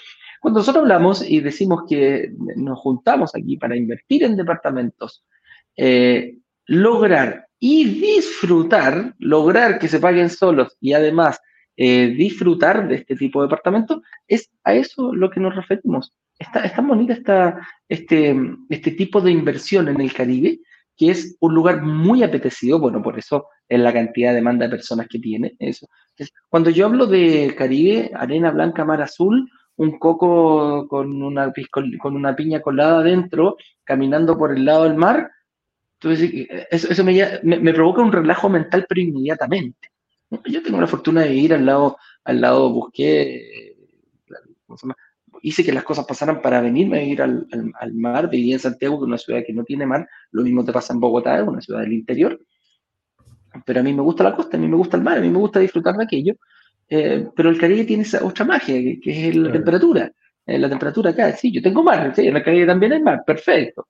[0.41, 5.23] cuando nosotros hablamos y decimos que nos juntamos aquí para invertir en departamentos,
[5.75, 11.39] eh, lograr y disfrutar, lograr que se paguen solos y además
[11.75, 16.15] eh, disfrutar de este tipo de departamentos, es a eso lo que nos referimos.
[16.39, 18.35] Está, es tan bonita esta, este,
[18.69, 20.61] este tipo de inversión en el Caribe,
[20.97, 24.71] que es un lugar muy apetecido, bueno, por eso es la cantidad de demanda de
[24.71, 25.55] personas que tiene.
[25.59, 25.87] Eso.
[26.49, 32.35] cuando yo hablo de Caribe, arena blanca, mar azul, un coco con una, con una
[32.35, 35.31] piña colada adentro, caminando por el lado del mar,
[35.99, 39.89] entonces eso, eso me, me, provoca un relajo mental, pero inmediatamente.
[40.45, 43.75] Yo tengo la fortuna de vivir al lado, al lado busqué,
[44.65, 44.95] ¿cómo se llama?
[45.41, 47.47] Hice que las cosas pasaran para venirme a ir al,
[47.79, 48.29] al, mar.
[48.29, 50.07] Viví en Santiago, que es una ciudad que no tiene mar.
[50.31, 52.39] Lo mismo te pasa en Bogotá, es una ciudad del interior.
[53.65, 55.29] Pero a mí me gusta la costa, a mí me gusta el mar, a mí
[55.29, 56.35] me gusta disfrutar de aquello.
[56.89, 60.11] Eh, pero el Caribe tiene esa otra magia, que, es la temperatura.
[60.45, 63.23] Eh, la temperatura acá, sí, yo tengo mar, sí, en el Caribe también hay mar,
[63.25, 63.87] perfecto.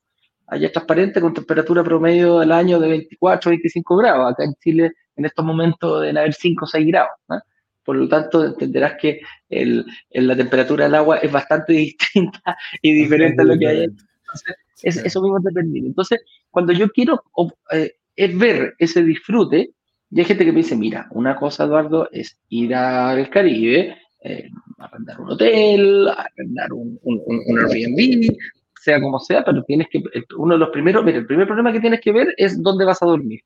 [0.47, 4.31] Allá es transparente con temperatura promedio del año de 24, 25 grados.
[4.31, 7.11] Acá en Chile, en estos momentos, deben haber 5 o 6 grados.
[7.27, 7.39] ¿no?
[7.87, 13.41] Por lo tanto, entenderás que el, la temperatura del agua es bastante distinta y diferente
[13.41, 13.83] a lo que hay.
[13.85, 15.79] Entonces, es, eso mismo depende.
[15.79, 16.19] Entonces,
[16.51, 17.23] cuando yo quiero
[17.71, 19.71] eh, es ver ese disfrute,
[20.11, 24.49] y hay gente que me dice, mira, una cosa, Eduardo, es ir al Caribe, eh,
[24.79, 28.35] arrendar un hotel, arrendar un, un, un, Airbnb,
[28.81, 30.03] sea como sea, pero tienes que,
[30.37, 33.01] uno de los primeros, mira, el primer problema que tienes que ver es dónde vas
[33.01, 33.39] a dormir.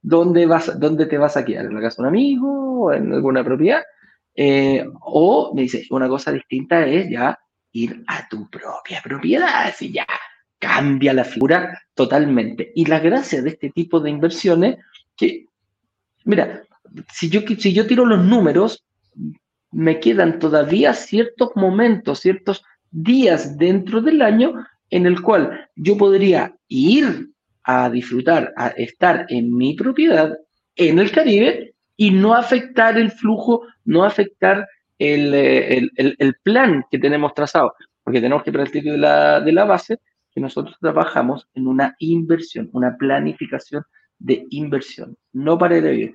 [0.00, 1.66] ¿Dónde, vas, ¿Dónde te vas a quedar?
[1.66, 2.65] ¿En la casa de un amigo?
[2.78, 3.82] ¿O en alguna propiedad?
[4.34, 7.38] Eh, o me dice, una cosa distinta es ya
[7.72, 10.06] ir a tu propia propiedad, así ya
[10.58, 12.70] cambia la figura totalmente.
[12.74, 14.76] Y la gracia de este tipo de inversiones,
[15.16, 15.46] que,
[16.24, 16.62] mira,
[17.12, 18.84] si yo, si yo tiro los números,
[19.72, 26.54] me quedan todavía ciertos momentos, ciertos días dentro del año en el cual yo podría
[26.68, 27.30] ir
[27.64, 30.36] a disfrutar, a estar en mi propiedad
[30.76, 34.68] en el Caribe y no afectar el flujo, no afectar
[34.98, 39.98] el, eh, plan que tenemos trazado, porque tenemos que partir de la, de la base
[40.32, 43.84] que nosotros trabajamos en una inversión, una planificación
[44.18, 46.14] de inversión, no para a vivir.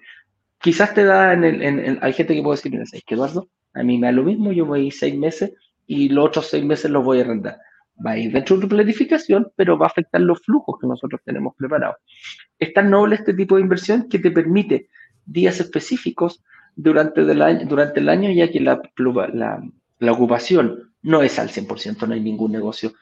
[0.59, 3.49] Quizás te da en el, hay gente que puede decir, mira, que Eduardo?
[3.73, 5.53] A mí me da lo mismo, yo voy seis meses
[5.88, 7.57] y los otros seis meses los voy a arrendar
[8.05, 11.21] va a ir dentro de tu planificación, pero va a afectar los flujos que nosotros
[11.23, 11.97] tenemos preparados.
[12.57, 14.89] Es tan noble este tipo de inversión que te permite
[15.26, 16.43] días específicos
[16.76, 18.82] durante el año, durante el año ya que la,
[19.34, 19.63] la,
[19.99, 22.93] la ocupación no es al 100%, no hay ningún negocio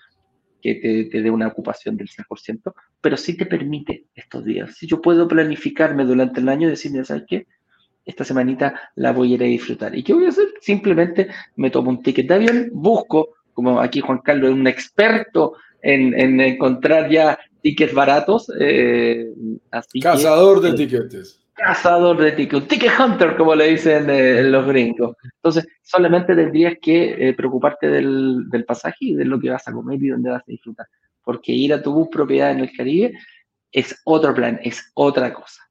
[0.61, 4.75] que te, te, dé una ocupación del 100%, pero sí te permite estos días.
[4.75, 7.47] Si yo puedo planificarme durante el año y decirme, ¿sabes qué?
[8.05, 9.95] Esta semanita la voy a ir a disfrutar.
[9.95, 10.47] ¿Y qué voy a hacer?
[10.61, 15.55] Simplemente me tomo un ticket de avión, busco como aquí Juan Carlos es un experto
[15.81, 18.49] en, encontrar ya tickets baratos.
[18.57, 19.33] Eh,
[20.01, 21.38] cazador de tiquetes.
[21.59, 25.15] Cazador de tickets, ticket hunter, como le dicen eh, los gringos.
[25.35, 30.01] Entonces, solamente tendrías que eh, preocuparte del, pasaje y de lo que vas a comer
[30.01, 30.87] y dónde vas a disfrutar.
[31.21, 33.13] Porque ir a tu bus propiedad en el Caribe
[33.71, 35.61] es otro plan, es otra cosa.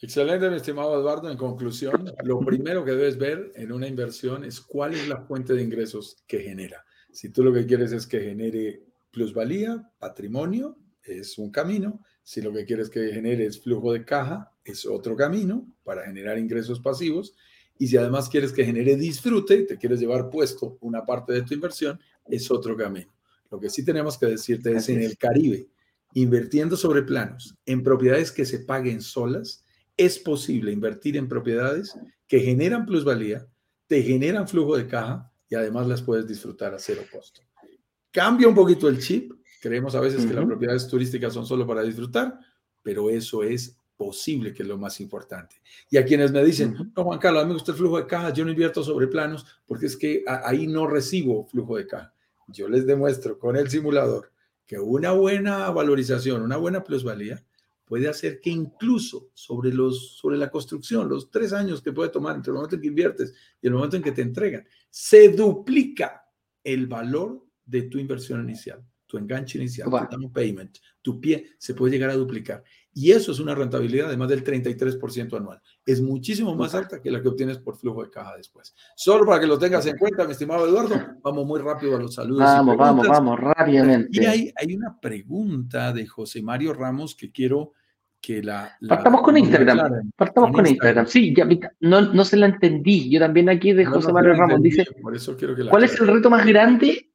[0.00, 1.30] Excelente, mi estimado Eduardo.
[1.30, 5.54] En conclusión, lo primero que debes ver en una inversión es cuál es la fuente
[5.54, 6.84] de ingresos que genera.
[7.12, 12.00] Si tú lo que quieres es que genere plusvalía, patrimonio, es un camino.
[12.22, 16.38] Si lo que quieres que genere es flujo de caja, es otro camino para generar
[16.38, 17.34] ingresos pasivos.
[17.78, 21.42] Y si además quieres que genere disfrute y te quieres llevar puesto una parte de
[21.42, 23.12] tu inversión, es otro camino.
[23.50, 25.68] Lo que sí tenemos que decirte es en el Caribe,
[26.14, 29.64] invirtiendo sobre planos, en propiedades que se paguen solas,
[29.96, 31.94] es posible invertir en propiedades
[32.26, 33.46] que generan plusvalía,
[33.86, 37.42] te generan flujo de caja y además las puedes disfrutar a cero costo.
[38.10, 39.32] Cambia un poquito el chip.
[39.60, 42.38] Creemos a veces que las propiedades turísticas son solo para disfrutar,
[42.82, 45.56] pero eso es posible, que es lo más importante.
[45.90, 48.06] Y a quienes me dicen, no, Juan Carlos, a mí me gusta el flujo de
[48.06, 52.14] caja, yo no invierto sobre planos porque es que ahí no recibo flujo de caja.
[52.48, 54.32] Yo les demuestro con el simulador
[54.66, 57.44] que una buena valorización, una buena plusvalía,
[57.84, 62.36] puede hacer que incluso sobre, los, sobre la construcción, los tres años que puede tomar
[62.36, 66.24] entre el momento en que inviertes y el momento en que te entregan, se duplica
[66.64, 71.74] el valor de tu inversión inicial, tu enganche inicial, tu down payment, tu pie, se
[71.74, 72.64] puede llegar a duplicar.
[72.94, 75.60] Y eso es una rentabilidad de más del 33% anual.
[75.86, 78.74] Es muchísimo más alta que la que obtienes por flujo de caja después.
[78.94, 82.14] Solo para que lo tengas en cuenta, mi estimado Eduardo, vamos muy rápido a los
[82.14, 82.42] saludos.
[82.42, 84.08] Vamos, vamos, vamos, rápidamente.
[84.12, 87.72] Y hay, hay una pregunta de José Mario Ramos que quiero
[88.20, 88.76] que la...
[88.86, 90.12] Partamos con Instagram.
[90.14, 91.06] Partamos con, Instagram.
[91.06, 91.48] Sí, ya,
[91.80, 93.10] no, no se la entendí.
[93.10, 96.06] Yo también aquí de José Mario Ramos dice, por eso quiero que ¿cuál es el
[96.06, 97.10] reto más grande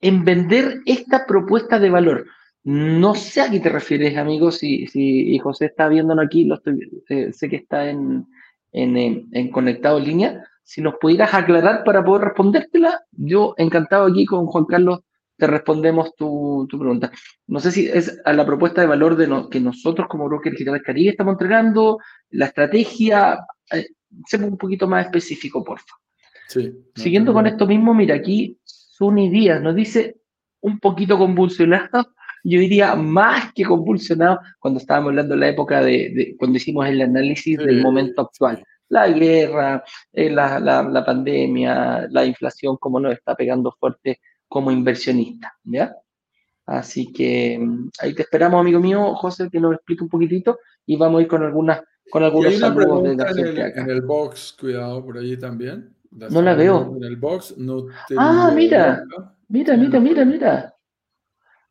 [0.00, 2.26] en vender esta propuesta de valor?
[2.62, 6.60] No sé a qué te refieres, amigo, si, si José está viéndonos aquí, lo
[7.08, 8.26] eh, sé que está en,
[8.72, 10.44] en, conectado en línea.
[10.62, 15.00] Si nos pudieras aclarar para poder respondértela, yo encantado aquí con Juan Carlos
[15.36, 17.10] te respondemos tu, pregunta.
[17.46, 20.82] No sé si es a la propuesta de valor de que nosotros como Broker Digital
[20.82, 21.98] Caribe estamos entregando,
[22.28, 23.38] la estrategia,
[23.72, 23.86] eh,
[24.38, 25.94] un poquito más específico, porfa.
[26.46, 30.16] Sí, Siguiendo con esto mismo, mira, aquí Suni Díaz nos dice
[30.60, 32.12] un poquito convulsionado
[32.44, 37.00] yo diría más que convulsionado cuando estábamos hablando de la época de, cuando hicimos el
[37.00, 38.62] análisis del momento actual.
[38.88, 45.54] La guerra, eh, la, la, pandemia, la inflación, como nos está pegando fuerte como inversionista,
[45.62, 45.94] ¿ya?
[46.66, 50.96] Así que mm, ahí te esperamos, amigo mío, José, que nos explique un poquitito y
[50.96, 55.04] vamos a ir con algunas con algunos saludos de la gente en el, box, cuidado
[55.04, 55.94] por allí también.
[56.10, 56.96] no la veo.
[56.96, 57.86] En el box, no
[58.16, 59.04] Ah, mira,
[59.48, 60.74] mira, mira, mira, mira.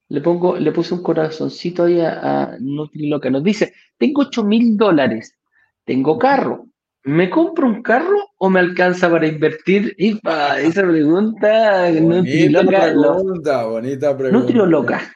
[0.10, 2.20] Le, pongo, le puse un corazoncito ahí a,
[2.54, 3.30] a Nutriloca.
[3.30, 5.38] Nos dice, tengo 8 mil dólares,
[5.86, 6.70] tengo carro.
[7.04, 9.96] ¿Me compro un carro o me alcanza para invertir?
[9.98, 14.40] esa pregunta, bonita pregunta, bonita pregunta.
[14.40, 15.16] Nutriloca.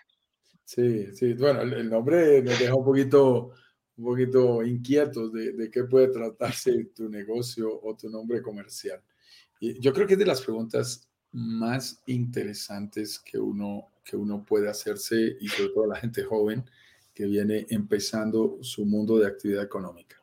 [0.63, 3.51] Sí, sí, bueno, el, nombre nos deja un poquito,
[3.97, 9.01] un poquito inquietos de, de qué puede tratarse tu negocio o tu nombre comercial.
[9.59, 14.69] Y yo creo que es de las preguntas más interesantes que uno, que uno puede
[14.69, 16.63] hacerse y sobre todo la gente joven
[17.13, 20.17] que viene empezando su mundo de actividad económica.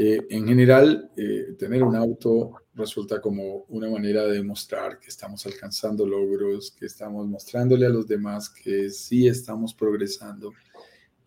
[0.00, 5.44] Eh, en general, eh, tener un auto resulta como una manera de demostrar que estamos
[5.44, 10.52] alcanzando logros, que estamos mostrándole a los demás que sí estamos progresando.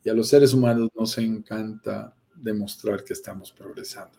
[0.03, 4.17] Y a los seres humanos nos encanta demostrar que estamos progresando.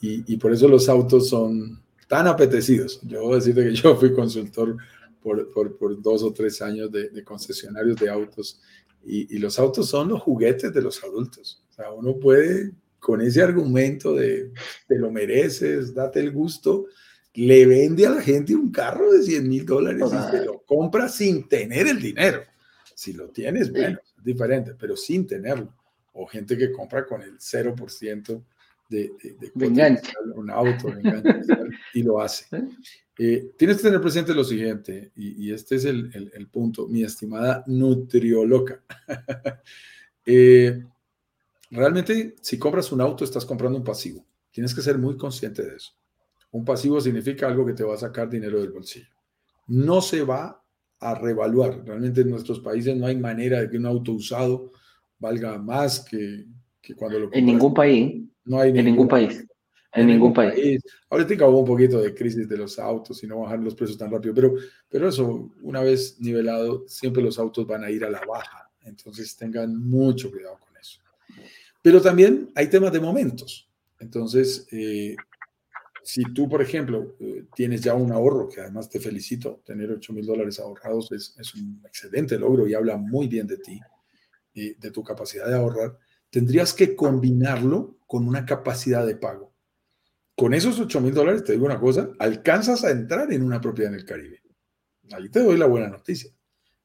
[0.00, 3.00] Y, y por eso los autos son tan apetecidos.
[3.02, 4.76] Yo voy a decirte que yo fui consultor
[5.24, 8.60] por, por, por dos o tres años de, de concesionarios de autos
[9.02, 11.62] y, y, los autos son los juguetes de los adultos.
[11.70, 14.52] O sea, uno puede, con ese argumento de
[14.86, 16.86] te lo mereces, date el gusto,
[17.32, 21.08] le vende a la gente un carro de 100 mil dólares y se lo compra
[21.08, 22.42] sin tener el dinero.
[22.94, 25.74] Si lo tienes, bueno, es diferente, pero sin tenerlo.
[26.12, 28.44] O gente que compra con el 0%
[28.88, 29.52] de, de,
[30.34, 30.92] un auto
[31.94, 32.46] y lo hace.
[33.16, 37.62] Eh, tienes que tener presente lo siguiente, y, este es el, el, punto, mi estimada
[37.66, 38.82] nutrioloca.
[40.26, 40.82] eh,
[41.70, 44.24] realmente, si compras un auto, estás comprando un pasivo.
[44.50, 45.92] Tienes que ser muy consciente de eso.
[46.50, 49.08] Un pasivo significa algo que te va a sacar dinero del bolsillo.
[49.66, 50.62] No se va
[51.00, 51.84] a revaluar.
[51.84, 54.72] Realmente en nuestros países no hay manera de que un auto usado
[55.18, 56.46] valga más que,
[56.80, 57.40] que cuando lo compras.
[57.40, 58.22] En ningún país.
[58.44, 59.44] No hay en ningún país.
[59.94, 60.82] En, ningún, país.
[61.08, 64.10] Ahorita hubo un poquito de crisis de los autos y no bajar los precios tan
[64.10, 64.54] rápido, pero,
[64.88, 68.70] pero eso, una vez nivelado, siempre los autos van a ir a la baja.
[68.82, 71.00] Entonces tengan mucho cuidado con eso.
[71.80, 73.70] Pero también hay temas de momentos.
[74.00, 75.14] Entonces, eh,
[76.02, 80.12] si tú, por ejemplo, eh, tienes ya un ahorro, que además te felicito, tener 8
[80.12, 83.80] mil dólares ahorrados es, es, un excelente logro y habla muy bien de ti
[84.52, 85.96] y de tu capacidad de ahorrar,
[86.30, 89.53] tendrías que combinarlo con una capacidad de pago.
[90.36, 93.92] Con esos 8 mil dólares, te digo una cosa, alcanzas a entrar en una propiedad
[93.92, 94.42] en el Caribe.
[95.12, 96.30] Ahí te doy la buena noticia.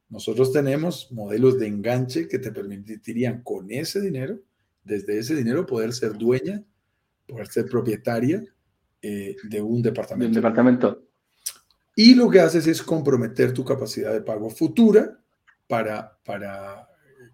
[0.10, 4.40] Nosotros tenemos modelos de enganche que te permitirían con ese dinero,
[4.84, 6.64] desde ese dinero, poder ser dueña,
[7.28, 8.44] poder ser propietaria
[9.02, 10.24] eh, de un departamento.
[10.24, 11.04] De un departamento.
[11.96, 15.20] Y lo que haces es comprometer tu capacidad de pago futura
[15.68, 16.88] para, para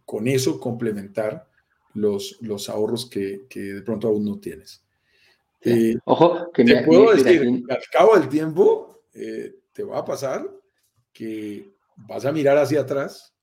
[0.06, 1.48] con eso complementar
[1.94, 4.85] los, los ahorros que, que de pronto aún no tienes.
[5.66, 10.48] Eh, Ojo, que te puedo decir, al cabo del tiempo eh, te va a pasar
[11.12, 13.34] que vas a mirar hacia atrás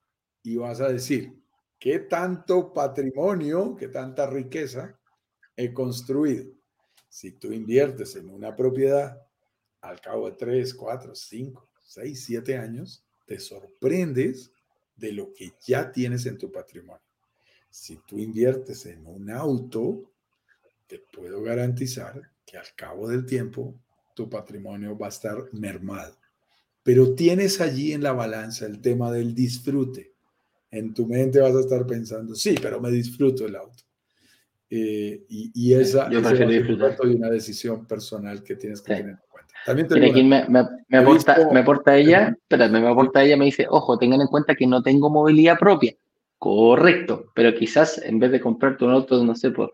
[0.43, 1.35] y vas a decir,
[1.79, 4.99] ¿qué tanto patrimonio, qué tanta riqueza
[5.57, 6.53] he construido?
[7.09, 9.21] Si tú inviertes en una propiedad
[9.81, 14.53] al cabo de 3, 4, 5, 6, 7 años, te sorprendes
[14.95, 17.03] de lo que ya tienes en tu patrimonio.
[17.69, 20.13] Si tú inviertes en un auto,
[20.93, 23.75] te puedo garantizar que al cabo del tiempo
[24.15, 26.19] tu patrimonio va a estar mermado.
[26.83, 30.13] pero tienes allí en la balanza el tema del disfrute.
[30.71, 33.85] En tu mente vas a estar pensando, sí, pero me disfruto el auto.
[34.69, 39.55] Eh, y, esa, es una decisión personal que tienes que tener en cuenta.
[39.65, 43.67] También Mira, me, me, me, aporta, me aporta ella, espérame, me aporta ella, me dice,
[43.71, 45.95] ojo, tengan en cuenta que no tengo movilidad propia.
[46.39, 49.73] Correcto, pero quizás en vez de comprarte un auto, no sé, por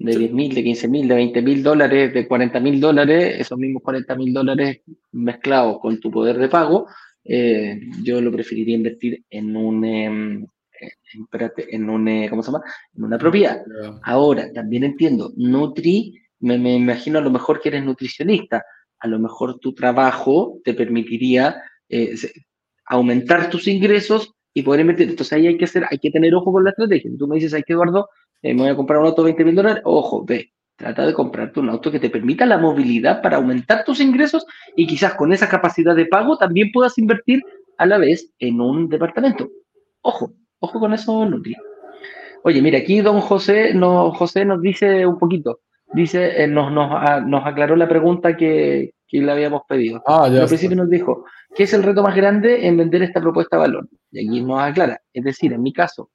[0.00, 3.58] de 10 mil, de 15 mil, de 20 mil dólares, de 40 mil dólares, esos
[3.58, 4.80] mismos 40 mil dólares
[5.12, 6.86] mezclados con tu poder de pago,
[7.22, 10.46] eh, yo lo preferiría invertir en un, em,
[11.68, 12.64] en un, eh, ¿cómo se llama?
[12.96, 13.62] En una propiedad.
[14.02, 18.64] Ahora, también entiendo, Nutri, me, me, imagino a lo mejor que eres nutricionista,
[19.00, 22.14] a lo mejor tu trabajo te permitiría eh,
[22.86, 25.10] aumentar tus ingresos y poder invertir.
[25.10, 27.10] Entonces ahí hay que hacer, hay que tener ojo con la estrategia.
[27.18, 28.08] Tú me dices, que Eduardo,
[28.42, 31.14] eh, me voy a comprar un auto de 20 mil dólares, ojo, ve, trata de
[31.14, 35.32] comprarte un auto que te permita la movilidad para aumentar tus ingresos y quizás con
[35.32, 37.42] esa capacidad de pago también puedas invertir
[37.78, 39.48] a la vez en un departamento.
[40.02, 41.56] Ojo, Ojo con eso, Nutri.
[42.44, 45.60] Oye, mira, aquí don José, no, José nos dice un poquito,
[45.92, 50.02] dice, eh, nos, nos, ah, nos, aclaró la pregunta que, que le habíamos pedido.
[50.06, 50.42] Ah, ya.
[50.42, 51.24] Al principio nos dijo,
[51.54, 53.88] ¿qué es el reto más grande en vender esta propuesta de valor?
[54.10, 56.10] Y aquí nos aclara, es decir, en mi caso,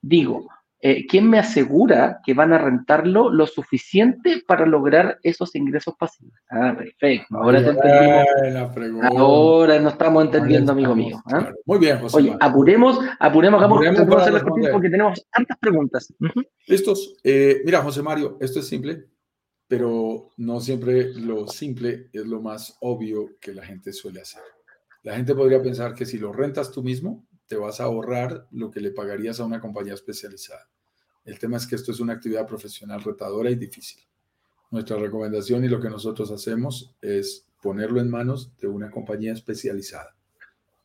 [0.00, 0.48] digo,
[0.82, 6.32] eh, ¿quién me asegura que van a rentarlo lo suficiente para lograr esos ingresos pasivos?
[6.48, 7.36] Ah, perfecto.
[7.36, 9.02] Ahora te entendimos.
[9.14, 11.22] Ahora nos estamos entendiendo, amigo mío.
[11.26, 11.52] ¿ah?
[11.66, 12.16] Muy bien, José.
[12.16, 13.80] Oye, apuremos, apuremos, hagamos
[14.72, 16.14] porque tenemos tantas preguntas.
[16.66, 17.16] Listos.
[17.24, 19.04] Eh, mira, José Mario, esto es simple,
[19.68, 24.42] pero no siempre lo simple es lo más obvio que la gente suele hacer.
[25.02, 28.70] La gente podría pensar que si lo rentas tú mismo, te vas a ahorrar lo
[28.70, 30.70] que le pagarías a una compañía especializada.
[31.24, 34.00] El tema es que esto es una actividad profesional retadora y difícil.
[34.70, 40.14] Nuestra recomendación y lo que nosotros hacemos es ponerlo en manos de una compañía especializada.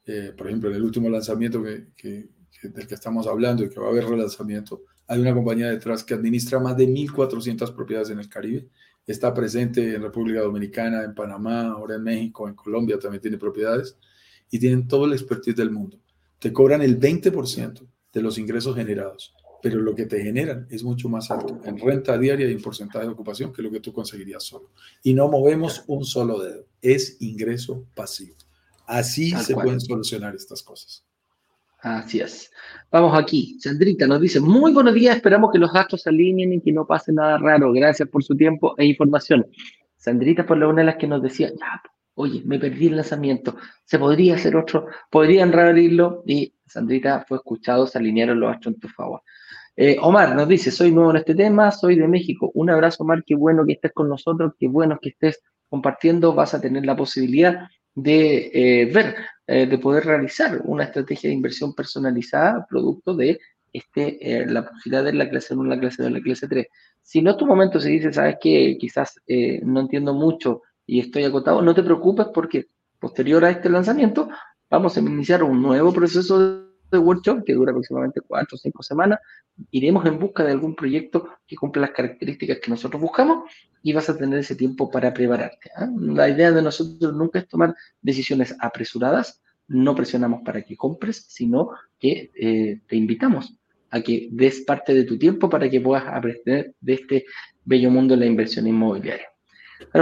[0.07, 2.29] Eh, por ejemplo, en el último lanzamiento que,
[2.63, 6.15] del que estamos hablando y que va a haber relanzamiento, hay una compañía detrás que
[6.15, 8.67] administra más de 1.400 propiedades en el Caribe.
[9.05, 13.99] Está presente en República Dominicana, en Panamá, ahora en México, en Colombia también tiene propiedades
[14.49, 15.99] y tienen todo el expertise del mundo
[16.45, 19.33] te cobran el 20% de los ingresos generados,
[19.63, 23.07] pero lo que te generan es mucho más alto en renta diaria y en porcentaje
[23.07, 24.69] de ocupación que lo que tú conseguirías solo.
[25.01, 28.35] Y no movemos un solo dedo, es ingreso pasivo.
[28.85, 31.03] Así se pueden solucionar estas cosas.
[31.79, 32.51] Así es.
[32.91, 33.57] Vamos aquí.
[33.59, 36.85] Sandrita nos dice, muy buenos días, esperamos que los gastos se alineen y que no
[36.85, 37.71] pase nada raro.
[37.71, 39.47] Gracias por su tiempo e información.
[39.97, 41.81] Sandrita por la una de las que nos decía, ya,
[42.15, 47.85] oye, me perdí el lanzamiento, se podría hacer otro, podrían reabrirlo y Sandrita fue escuchado,
[47.87, 49.21] se alinearon los astros en tu favor.
[49.77, 52.49] Eh, Omar nos dice, soy nuevo en este tema, soy de México.
[52.53, 56.53] Un abrazo, Omar, qué bueno que estés con nosotros, qué bueno que estés compartiendo, vas
[56.53, 59.15] a tener la posibilidad de eh, ver,
[59.47, 63.39] eh, de poder realizar una estrategia de inversión personalizada producto de
[63.73, 66.67] este, la posibilidad de la clase 1, la clase 2, la clase 3.
[67.01, 69.19] Si no tu momento se dice, sabes que quizás
[69.63, 72.67] no entiendo mucho y estoy acotado, no te preocupes porque
[72.99, 74.29] posterior a este lanzamiento
[74.69, 79.19] vamos a iniciar un nuevo proceso de workshop que dura aproximadamente cuatro o cinco semanas.
[79.71, 83.49] Iremos en busca de algún proyecto que cumpla las características que nosotros buscamos
[83.81, 85.71] y vas a tener ese tiempo para prepararte.
[85.75, 85.87] ¿ah?
[85.99, 91.71] La idea de nosotros nunca es tomar decisiones apresuradas, no presionamos para que compres, sino
[91.99, 93.55] que eh, te invitamos
[93.89, 97.25] a que des parte de tu tiempo para que puedas aprender de este
[97.63, 99.34] bello mundo de la inversión inmobiliaria.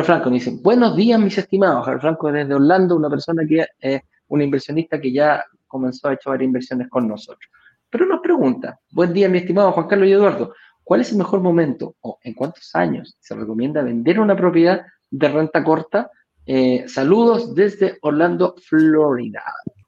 [0.03, 1.85] Franco me dice, buenos días mis estimados.
[1.85, 6.41] Javier Franco desde Orlando, una persona que es una inversionista que ya comenzó a echar
[6.41, 7.49] inversiones con nosotros.
[7.89, 10.53] Pero nos pregunta, buen día mi estimado Juan Carlos y Eduardo,
[10.83, 14.81] ¿cuál es el mejor momento o en cuántos años se recomienda vender una propiedad
[15.11, 16.09] de renta corta?
[16.45, 19.43] Eh, saludos desde Orlando, Florida.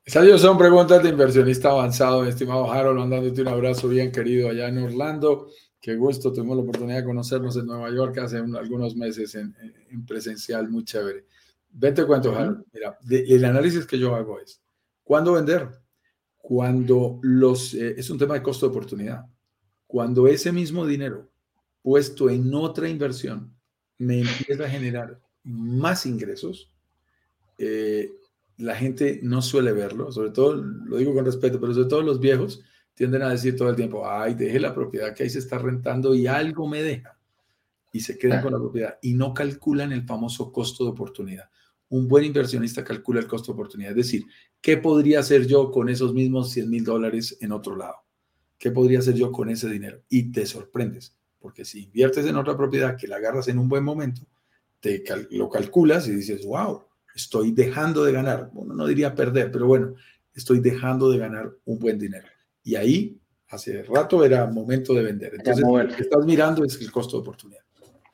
[0.05, 4.67] Esas son preguntas de inversionista avanzado, mi estimado Harold, mandándote un abrazo bien querido allá
[4.67, 5.47] en Orlando.
[5.86, 9.53] Qué gusto, tuvimos la oportunidad de conocernos en Nueva York hace algunos meses en,
[10.07, 11.27] presencial, muy chévere.
[11.69, 12.36] Vente cuento,
[12.73, 14.59] Mira, el análisis que yo hago es,
[15.03, 15.69] ¿cuándo vender?
[16.38, 19.25] Cuando los, eh, es un tema de costo de oportunidad.
[19.86, 21.29] Cuando ese mismo dinero
[21.83, 23.55] puesto en otra inversión
[23.99, 26.73] me empieza a generar más ingresos,
[27.59, 28.11] eh,
[28.57, 32.19] la gente no suele verlo, sobre todo, lo digo con respeto, pero sobre todo los
[32.19, 32.63] viejos,
[32.95, 36.15] tienden a decir todo el tiempo, ay, deje la propiedad que ahí se está rentando
[36.15, 37.17] y algo me deja.
[37.93, 41.49] Y se quedan con la propiedad y no calculan el famoso costo de oportunidad.
[41.89, 44.25] Un buen inversionista calcula el costo de oportunidad, es decir,
[44.59, 47.95] ¿qué podría hacer yo con esos mismos 100 mil dólares en otro lado?
[48.57, 50.01] ¿Qué podría hacer yo con ese dinero?
[50.09, 53.83] Y te sorprendes, porque si inviertes en otra propiedad que la agarras en un buen
[53.83, 54.21] momento,
[54.79, 56.83] te lo calculas y dices, wow,
[57.13, 59.95] estoy dejando de ganar, bueno, no diría perder, pero bueno,
[60.33, 62.27] estoy dejando de ganar un buen dinero.
[62.66, 63.18] Y ahí,
[63.49, 65.34] hace rato, era momento de vender.
[65.36, 67.61] Entonces, lo que estás mirando es el costo de oportunidad.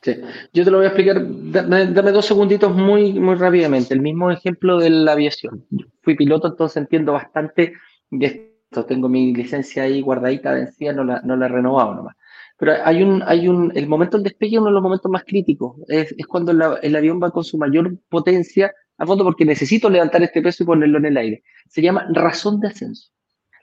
[0.01, 0.17] Sí.
[0.51, 3.93] Yo te lo voy a explicar, dame, dos segunditos muy, muy rápidamente.
[3.93, 5.65] El mismo ejemplo de la aviación.
[6.01, 7.73] Fui piloto, entonces entiendo bastante
[8.09, 8.85] de esto.
[8.85, 12.15] Tengo mi licencia ahí guardadita, vencida, no la, no la he renovado nomás.
[12.57, 15.23] Pero hay un, hay un, el momento del despegue es uno de los momentos más
[15.23, 15.77] críticos.
[15.87, 20.21] Es, es cuando el avión va con su mayor potencia a fondo porque necesito levantar
[20.23, 21.43] este peso y ponerlo en el aire.
[21.69, 23.11] Se llama razón de ascenso.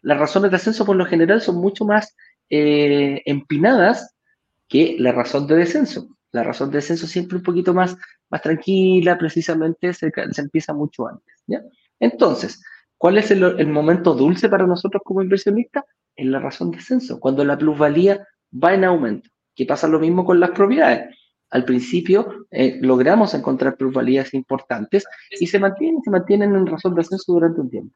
[0.09, 2.16] Las razones de ascenso por lo general son mucho más
[2.48, 4.16] eh, empinadas
[4.66, 6.09] que la razón de descenso.
[6.32, 7.94] La razón de descenso siempre un poquito más,
[8.30, 11.34] más tranquila, precisamente se, empieza mucho antes.
[11.46, 11.61] ¿ya?
[12.00, 12.62] Entonces,
[12.96, 15.84] ¿cuál es el, el, momento dulce para nosotros como inversionistas?
[16.16, 19.28] Es la razón de descenso, cuando la plusvalía va en aumento.
[19.54, 21.14] Que pasa lo mismo con las propiedades
[21.50, 25.04] al principio eh, logramos encontrar plusvalías importantes
[25.38, 27.94] y se mantienen, se mantienen en razón de ascenso durante un tiempo.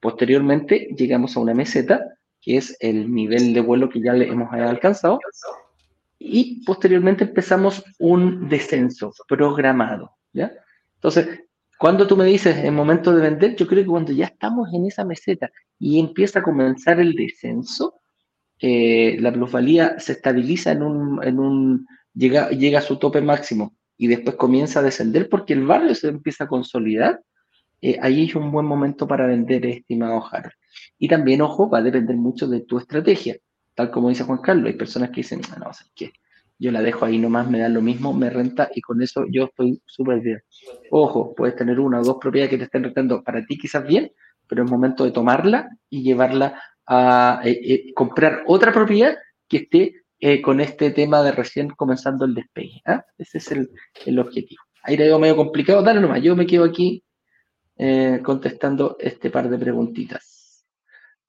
[0.00, 2.04] Posteriormente llegamos a una meseta,
[2.40, 5.18] que es el nivel de vuelo que ya le hemos alcanzado,
[6.18, 10.12] y posteriormente empezamos un descenso programado.
[10.32, 10.52] ¿ya?
[10.96, 11.40] Entonces,
[11.78, 14.86] cuando tú me dices en momento de vender, yo creo que cuando ya estamos en
[14.86, 18.00] esa meseta y empieza a comenzar el descenso,
[18.58, 23.76] eh, la plusvalía se estabiliza en un, en un llega, llega a su tope máximo
[23.98, 27.22] y después comienza a descender porque el barrio se empieza a consolidar,
[27.80, 30.54] eh, ahí es un buen momento para vender, estimado Harold.
[30.98, 33.36] Y también, ojo, va a depender mucho de tu estrategia.
[33.74, 36.12] Tal como dice Juan Carlos, hay personas que dicen, no, no sé qué,
[36.58, 39.44] yo la dejo ahí nomás, me da lo mismo, me renta y con eso yo
[39.44, 40.42] estoy súper bien.
[40.90, 44.10] Ojo, puedes tener una o dos propiedades que te estén rentando para ti quizás bien,
[44.48, 49.16] pero es momento de tomarla y llevarla a eh, eh, comprar otra propiedad
[49.48, 52.80] que esté eh, con este tema de recién comenzando el despegue.
[52.86, 53.04] ¿ah?
[53.18, 54.62] Ese es el, objetivo.
[54.82, 57.02] Ahí le digo medio complicado, dale nomás, yo me quedo aquí
[57.76, 60.66] eh, contestando este par de preguntitas.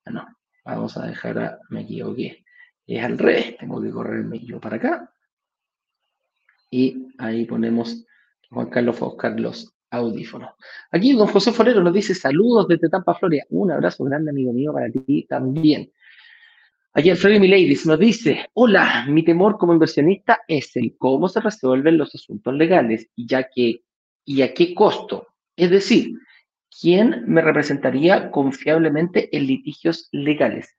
[0.05, 0.25] No,
[0.63, 2.45] vamos a dejar a, me equivoqué,
[2.85, 5.13] es al revés, tengo que correrme yo para acá.
[6.69, 8.05] Y ahí ponemos,
[8.49, 10.51] Juan Carlos fue los audífonos.
[10.91, 13.43] Aquí don José Forero nos dice saludos desde Tampa, Florida.
[13.49, 15.91] Un abrazo grande, amigo mío, para ti también.
[16.93, 21.97] Aquí Alfredo Miladies nos dice, hola, mi temor como inversionista es el cómo se resuelven
[21.97, 23.83] los asuntos legales y, ya que,
[24.25, 25.27] y a qué costo.
[25.55, 26.17] Es decir,
[26.79, 30.75] ¿quién me representaría confiablemente en litigios legales?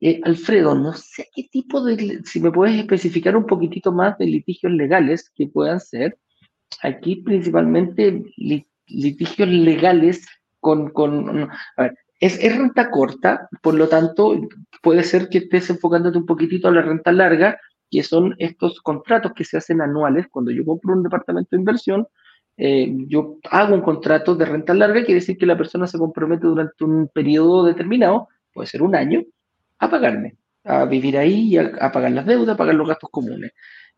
[0.00, 4.26] Eh, Alfredo, no sé qué tipo de, si me puedes especificar un poquitito más de
[4.26, 6.18] litigios legales que puedan ser.
[6.82, 8.22] Aquí principalmente
[8.86, 10.26] litigios legales
[10.60, 14.40] con, con, a ver, es, renta corta, por lo tanto,
[14.82, 17.58] puede ser que estés enfocándote un poquitito a la renta larga,
[17.90, 20.26] que son estos contratos que se hacen anuales.
[20.30, 22.06] Cuando yo compro un departamento de inversión,
[22.62, 26.46] eh, yo hago un contrato de renta larga, quiere decir que la persona se compromete
[26.46, 29.22] durante un periodo determinado, puede ser un año,
[29.78, 33.52] a pagarme, a vivir ahí y a, pagar las deudas, a pagar los gastos comunes.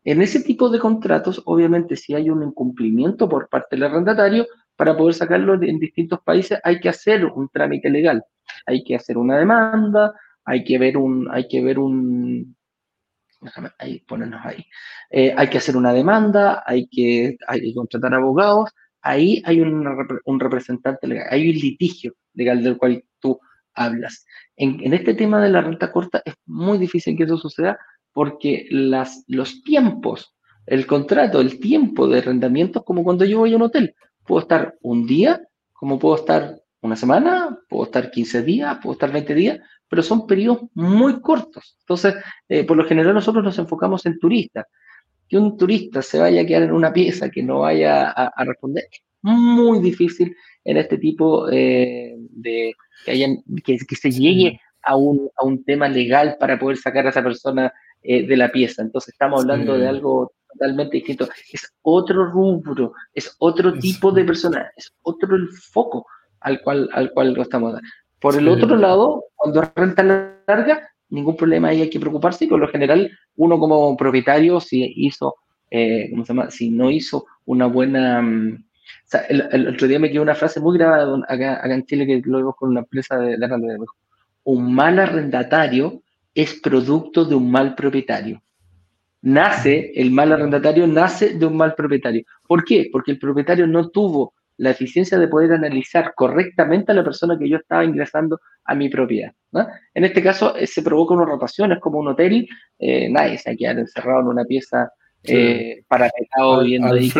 [0.05, 4.47] En ese tipo de contratos, obviamente, si hay un incumplimiento por parte del arrendatario,
[4.77, 8.23] para poder sacarlo en distintos países hay que hacer un trámite legal,
[8.65, 10.13] hay que hacer una demanda,
[10.45, 12.55] hay que ver un, hay que ver un,
[13.43, 14.65] déjame ahí, ponernos ahí,
[15.09, 18.69] eh, hay que hacer una demanda, hay que, hay que contratar abogados,
[19.01, 23.39] ahí hay un, representante legal, hay un litigio legal del cual tú
[23.73, 24.25] hablas.
[24.55, 27.77] En, este tema de la renta corta es muy difícil que eso suceda
[28.11, 33.55] porque los tiempos, el contrato, el tiempo de arrendamiento es como cuando yo voy a
[33.57, 33.95] un hotel.
[34.25, 35.41] Puedo estar un día,
[35.73, 39.59] como puedo estar una semana, puedo estar 15 días, puedo estar 20 días,
[39.93, 41.77] pero son periodos muy cortos.
[41.81, 42.15] Entonces,
[42.49, 44.65] eh, por lo general nosotros nos enfocamos en turistas.
[45.29, 48.85] Que un turista se vaya a quedar en una pieza que no vaya a, responder,
[48.91, 52.73] es muy difícil en este tipo eh, de
[53.05, 57.11] que, hayan, que, se llegue a un, a un, tema legal para poder sacar a
[57.11, 57.71] esa persona
[58.01, 58.81] eh, de la pieza.
[58.81, 61.29] Entonces estamos hablando de algo totalmente distinto.
[61.51, 66.07] Es otro rubro, es otro tipo de persona, es otro el foco
[66.39, 67.87] al cual, al cual lo estamos dando.
[68.23, 70.01] Por el otro lado, cuando es renta
[70.47, 72.47] larga, ningún problema ahí hay que preocuparse.
[72.47, 75.35] Por lo general, uno como propietario, si hizo,
[75.69, 76.49] eh, ¿cómo se llama?
[76.49, 78.21] Si no hizo una buena...
[78.21, 78.63] Mm,
[79.27, 82.55] el, otro día me quedó una frase muy grabada acá, en Chile que lo vimos
[82.55, 83.85] con una empresa de, de
[84.45, 86.01] Un mal arrendatario
[86.33, 88.41] es producto de un mal propietario
[89.23, 92.23] nace, el mal arrendatario nace de un mal propietario.
[92.45, 92.89] ¿Por qué?
[92.91, 97.49] Porque el propietario no tuvo la eficiencia de poder analizar correctamente a la persona que
[97.49, 99.33] yo estaba ingresando a mi propiedad.
[99.93, 102.47] En este caso eh, se provoca una rotación, es como un hotel,
[102.79, 104.91] eh, nadie se ha quedado encerrado en una pieza
[105.23, 106.11] eh, para
[106.63, 107.11] viendo ahí.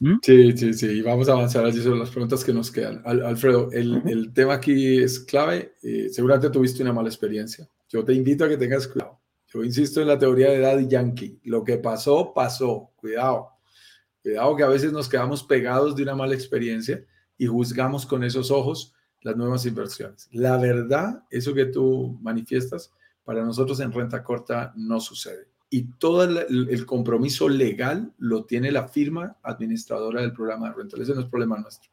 [0.00, 0.18] ¿Mm?
[0.22, 1.02] Sí, sí, sí.
[1.02, 3.02] Vamos a avanzar allí sobre las preguntas que nos quedan.
[3.04, 5.74] Alfredo, el, tema aquí es clave.
[5.82, 7.66] Eh, seguramente tuviste una mala experiencia.
[7.88, 9.20] Yo te invito a que tengas cuidado.
[9.46, 11.40] Yo insisto en la teoría de Daddy Yankee.
[11.44, 12.92] Lo que pasó, pasó.
[12.96, 13.53] Cuidado.
[14.24, 17.04] Cuidado que a veces nos quedamos pegados de una mala experiencia
[17.36, 20.30] y juzgamos con esos ojos las nuevas inversiones.
[20.32, 22.90] La verdad, eso que tú manifiestas,
[23.22, 25.48] para nosotros en renta corta no sucede.
[25.68, 30.96] Y todo el, compromiso legal lo tiene la firma administradora del programa de renta.
[31.02, 31.90] Ese no es problema nuestro.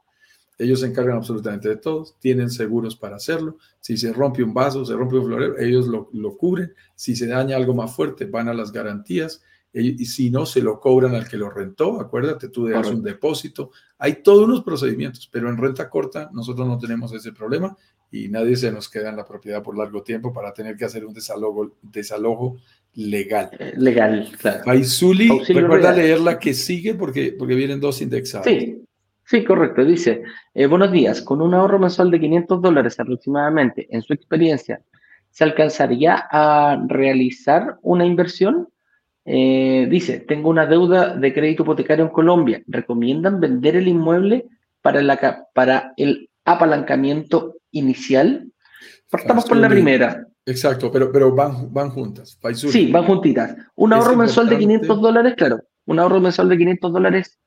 [0.57, 3.57] Ellos se encargan absolutamente de todo, tienen seguros para hacerlo.
[3.81, 6.73] Si se rompe un vaso, se rompe un florero, ellos lo, lo cubren.
[6.95, 9.43] Si se daña algo más fuerte, van a las garantías.
[9.73, 11.99] Y si no, se lo cobran al que lo rentó.
[12.01, 13.71] Acuérdate, tú das un depósito.
[13.97, 17.75] Hay todos unos procedimientos, pero en renta corta nosotros no tenemos ese problema
[18.11, 21.05] y nadie se nos queda en la propiedad por largo tiempo para tener que hacer
[21.05, 22.57] un desalojo, desalojo
[22.95, 23.49] legal.
[23.57, 24.63] Eh, legal, claro.
[24.65, 28.45] Faisuli, recuerda leer la que sigue porque, porque vienen dos indexados.
[28.45, 28.81] Sí,
[29.31, 29.85] Sí, correcto.
[29.85, 30.23] Dice,
[30.53, 34.81] eh, buenos días, con un ahorro mensual de 500 dólares aproximadamente, en su experiencia,
[35.29, 38.67] ¿se alcanzaría a realizar una inversión?
[39.25, 42.61] Eh, dice, tengo una deuda de crédito hipotecario en Colombia.
[42.67, 44.45] ¿Recomiendan vender el inmueble
[44.81, 48.51] para, la, para el apalancamiento inicial?
[49.09, 50.27] Partamos por la primera.
[50.45, 52.39] Exacto, pero, pero van, van juntas.
[52.55, 53.55] Sí, van juntitas.
[53.75, 55.61] Un ahorro mensual de 500 dólares, claro.
[55.85, 57.39] Un ahorro mensual de 500 dólares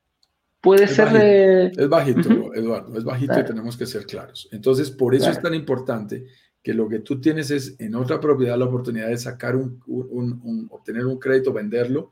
[0.61, 4.47] puede ser bajito, Es bajito, Eduardo, es bajito y tenemos que ser claros.
[4.51, 6.25] Entonces, por eso es tan importante
[6.65, 10.67] que lo que tú tienes es en otra propiedad la oportunidad de sacar un, un,
[10.71, 12.11] obtener un crédito, venderlo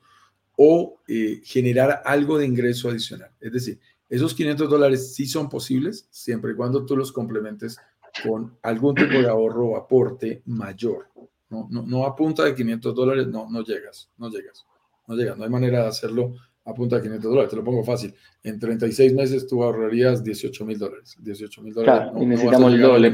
[0.56, 3.32] o eh, generar algo de ingreso adicional.
[3.42, 7.80] Es decir, esos 500 dólares sí son posibles siempre y cuando tú los complementes
[8.24, 11.08] con algún tipo de ahorro o aporte mayor.
[11.50, 14.68] No, no, no a punta de 500 dólares, no, no llegas, no llegas,
[15.08, 17.84] no llegas, no hay manera de hacerlo a punta de 500 dólares, te lo pongo
[17.84, 18.14] fácil.
[18.44, 21.18] En 36 meses tú ahorrarías 18 mil dólares.
[21.20, 22.04] 18 mil dólares.
[22.04, 23.10] Claro, y necesitamos el doble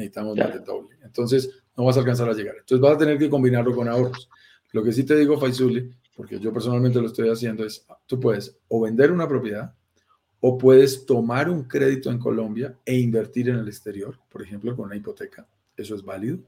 [0.00, 0.96] Necesitamos el doble.
[1.02, 2.56] Entonces, no vas a alcanzar a llegar.
[2.58, 4.28] Entonces, vas a tener que combinarlo con ahorros.
[4.72, 8.56] Lo que sí te digo, Faisuli, porque yo personalmente lo estoy haciendo, es tú puedes
[8.68, 9.74] o vender una propiedad
[10.40, 14.86] o puedes tomar un crédito en Colombia e invertir en el exterior, por ejemplo, con
[14.86, 15.46] una hipoteca.
[15.76, 16.40] Eso es válido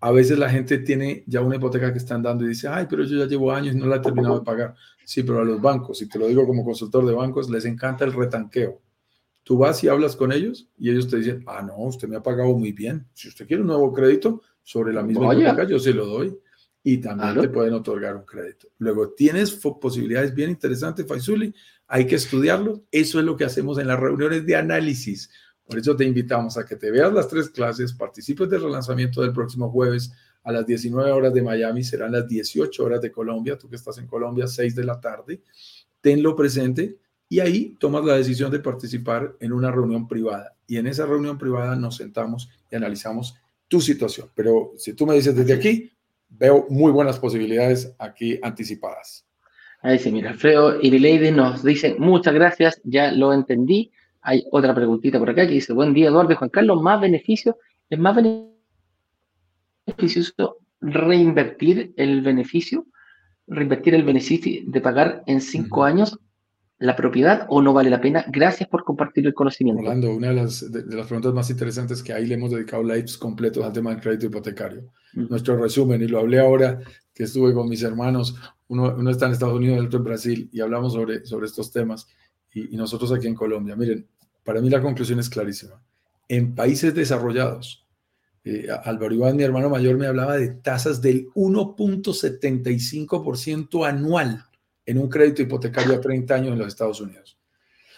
[0.00, 3.04] a veces la gente tiene ya una hipoteca que están dando y dice, ay, pero
[3.04, 4.74] yo ya llevo años y no la he terminado de pagar.
[5.04, 8.04] Sí, pero a los bancos, y te lo digo como consultor de bancos, les encanta
[8.04, 8.80] el retanqueo.
[9.48, 12.22] Tú vas y hablas con ellos y ellos te dicen, ah, no, usted me ha
[12.22, 13.06] pagado muy bien.
[13.14, 16.38] Si usted quiere un nuevo crédito sobre la misma hipoteca, yo se lo doy.
[16.82, 18.68] Y también te pueden otorgar un crédito.
[18.76, 21.54] Luego, tienes posibilidades bien interesantes, Faisuli.
[21.86, 22.82] Hay que estudiarlo.
[22.90, 25.30] Eso es lo que hacemos en las reuniones de análisis
[25.68, 29.34] por eso te invitamos a que te veas las tres clases, participes del relanzamiento del
[29.34, 30.10] próximo jueves
[30.42, 33.98] a las 19 horas de Miami, serán las 18 horas de Colombia, tú que estás
[33.98, 35.42] en Colombia, 6 de la tarde,
[36.00, 36.96] tenlo presente
[37.28, 40.54] y ahí tomas la decisión de participar en una reunión privada.
[40.66, 43.36] Y en esa reunión privada nos sentamos y analizamos
[43.68, 44.28] tu situación.
[44.34, 45.92] Pero si tú me dices desde aquí,
[46.30, 49.26] veo muy buenas posibilidades aquí anticipadas.
[49.82, 53.92] Ahí sí, mira, Alfredo Irileide nos dice, muchas gracias, ya lo entendí.
[54.22, 57.58] Hay otra preguntita por acá que dice, buen día Eduardo y Juan Carlos, más beneficio,
[57.88, 58.16] es más
[59.86, 62.86] beneficioso reinvertir el beneficio,
[63.46, 66.18] reinvertir el beneficio de pagar en cinco años
[66.78, 68.24] la propiedad o no vale la pena?
[68.28, 69.82] Gracias por compartir el conocimiento.
[69.82, 73.18] Orlando, una de las, de, las preguntas más interesantes que ahí le hemos dedicado lives
[73.18, 74.92] completos al tema del crédito hipotecario.
[75.14, 76.80] Nuestro resumen, y lo hablé ahora
[77.12, 78.36] que estuve con mis hermanos,
[78.68, 81.72] uno, uno está en Estados Unidos, el otro en Brasil, y hablamos sobre, sobre estos
[81.72, 82.06] temas,
[82.52, 83.74] y, y nosotros aquí en Colombia.
[83.74, 84.06] Miren,
[84.44, 85.82] para mí la conclusión es clarísima.
[86.28, 87.86] En países desarrollados,
[88.44, 94.47] eh, Álvaro Iván, mi hermano mayor, me hablaba de tasas del 1.75% anual
[94.88, 97.38] en un crédito hipotecario a 30 años en los Estados Unidos.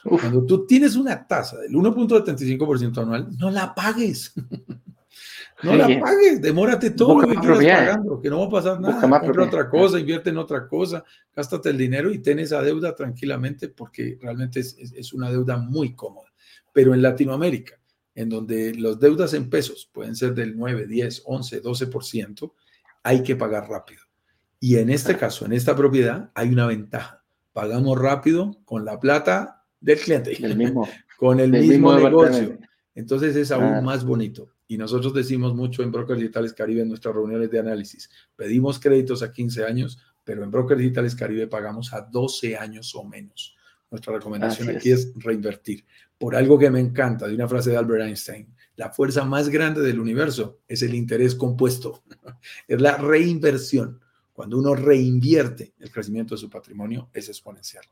[0.03, 4.33] Cuando tú tienes una tasa del 1.75% anual, no la pagues.
[5.63, 9.01] no la pagues, demórate todo lo que quieras pagando, que no va a pasar nada.
[9.01, 11.05] Compra otra cosa, invierte en otra cosa,
[11.37, 16.31] gástate el dinero y ten esa deuda tranquilamente porque realmente es una deuda muy cómoda
[16.73, 17.79] pero en Latinoamérica,
[18.15, 22.53] en donde las deudas en pesos pueden ser del 9, 10, 11, 12%,
[23.03, 24.03] hay que pagar rápido.
[24.61, 27.25] Y en este caso, en esta propiedad, hay una ventaja.
[27.53, 30.87] Pagamos rápido con la plata del cliente, mismo,
[31.19, 32.59] con el mismo, negocio.
[32.95, 34.51] Entonces es aún más bonito.
[34.69, 38.09] Y nosotros decimos mucho en Brokers Digitales Caribe en nuestras reuniones de análisis.
[38.37, 43.03] Pedimos créditos a 15 años, pero en Brokers Digitales Caribe pagamos a 12 años o
[43.03, 43.57] menos.
[43.91, 45.13] Nuestra recomendación aquí es.
[45.17, 45.85] reinvertir.
[46.17, 49.81] Por algo que me encanta, de una frase de Albert Einstein, la fuerza más grande
[49.81, 52.05] del universo es el interés compuesto,
[52.69, 54.01] es la reinversión.
[54.41, 57.85] Cuando uno reinvierte, el crecimiento de su patrimonio es exponencial.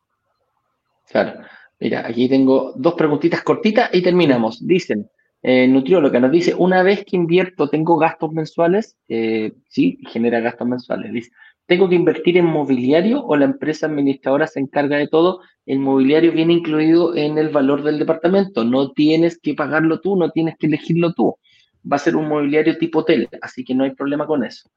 [1.07, 1.43] Claro.
[1.79, 4.67] Mira, aquí tengo dos preguntitas cortitas y terminamos.
[4.67, 5.11] Dicen,
[5.43, 8.97] eh, nutrióloga nos dice, una vez que invierto, ¿tengo gastos mensuales?
[9.11, 11.13] Eh, sí, genera gastos mensuales.
[11.13, 11.33] Dice,
[11.67, 15.43] ¿tengo que invertir en mobiliario o la empresa administradora se encarga de todo?
[15.67, 18.65] El mobiliario viene incluido en el valor del departamento.
[18.65, 21.37] No tienes que pagarlo tú, no tienes que elegirlo tú.
[21.85, 24.71] Va a ser un mobiliario tipo hotel, así que no hay problema con eso.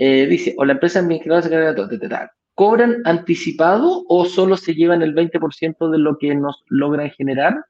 [0.00, 2.30] Eh, dice, o la empresa administradora se encarga de todo.
[2.54, 7.64] ¿Cobran anticipado o solo se llevan el 20% de lo que nos logran generar?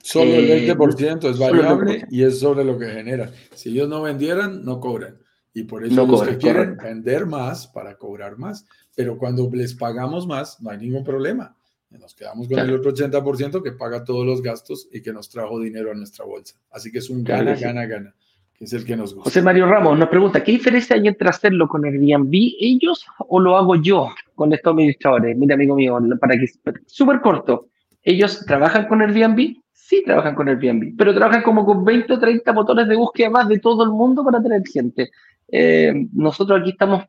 [0.00, 3.30] Solo el 20% eh, es variable y es sobre lo que genera.
[3.54, 5.18] Si ellos no vendieran, no cobran.
[5.54, 8.66] Y por eso no que quieren vender más para cobrar más.
[8.94, 11.56] Pero cuando les pagamos más, no hay ningún problema.
[11.90, 15.58] Nos quedamos con el otro 80% que paga todos los gastos y que nos trajo
[15.58, 16.60] dinero a nuestra bolsa.
[16.70, 18.14] Así que es un gana, gana, gana,
[18.58, 19.30] que es el que nos gusta.
[19.30, 23.56] José Mario Ramos nos pregunta, ¿qué diferencia hay entre hacerlo con Airbnb ellos o lo
[23.56, 25.36] hago yo con estos administradores?
[25.36, 26.46] Mira, amigo mío, para que
[26.86, 27.68] súper corto.
[28.02, 32.52] Ellos trabajan con Airbnb, sí trabajan con Airbnb, pero trabajan como con 20 o 30
[32.52, 35.10] motores de búsqueda más de todo el mundo para tener gente.
[35.50, 37.04] Eh, nosotros aquí estamos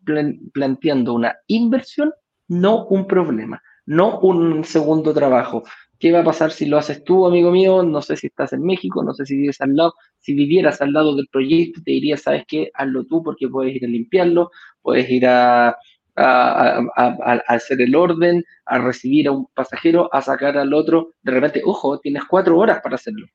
[0.54, 2.14] planteando una inversión,
[2.48, 5.64] no un problema, no un segundo trabajo.
[6.00, 7.84] ¿Qué va a pasar si lo haces tú, amigo mío?
[7.84, 9.96] No sé si estás en México, no sé si vives al lado.
[10.20, 12.72] Si vivieras al lado del proyecto, te diría, ¿sabes qué?
[12.74, 14.50] Hazlo tú porque puedes ir a limpiarlo,
[14.82, 15.76] puedes ir a,
[16.16, 21.16] a, hacer el orden, a recibir a un pasajero, a sacar al otro.
[21.22, 23.28] De repente, ojo, tienes cuatro horas para hacerlo.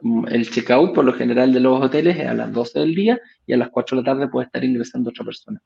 [0.00, 3.20] Mm, el checkout, por lo general, de los hoteles es a las 12 del día
[3.46, 5.60] y a las 4 de la tarde puede estar ingresando otra persona.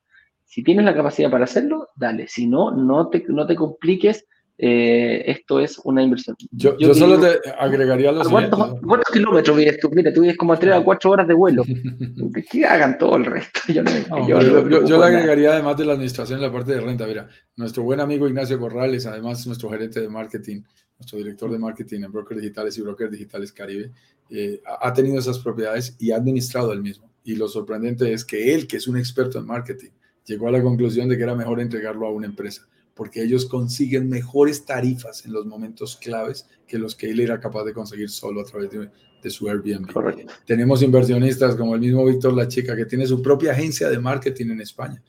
[0.45, 2.29] Si tienes la capacidad para hacerlo, dale.
[2.29, 4.27] Si no, no te, no te compliques
[4.61, 6.37] eh, esto es una inversión.
[6.51, 9.89] Yo, solo te agregaría los ¿cuántos, ¿Cuántos kilómetros vives tú?
[9.91, 11.63] Mira, tú vives como a 3 a 4 horas de vuelo.
[12.51, 13.61] que hagan todo el resto.
[13.69, 17.07] Yo, le agregaría además de la administración la parte de renta.
[17.07, 20.63] Mira, nuestro buen amigo Ignacio Corrales, además nuestro gerente de marketing,
[20.99, 23.93] nuestro director de marketing en Brokers Digitales y Brokers Digitales Caribe,
[24.29, 27.09] eh, ha tenido esas propiedades y ha administrado el mismo.
[27.23, 29.91] Y lo sorprendente es que él, que es un experto en marketing,
[30.25, 32.67] llegó a la conclusión de que era mejor entregarlo a una empresa
[32.99, 37.63] porque ellos consiguen mejores tarifas en los momentos claves que los que él era capaz
[37.63, 40.27] de conseguir solo a través de, su Airbnb.
[40.45, 44.51] Tenemos inversionistas como el mismo Víctor La Chica, que tiene su propia agencia de marketing
[44.51, 45.01] en España,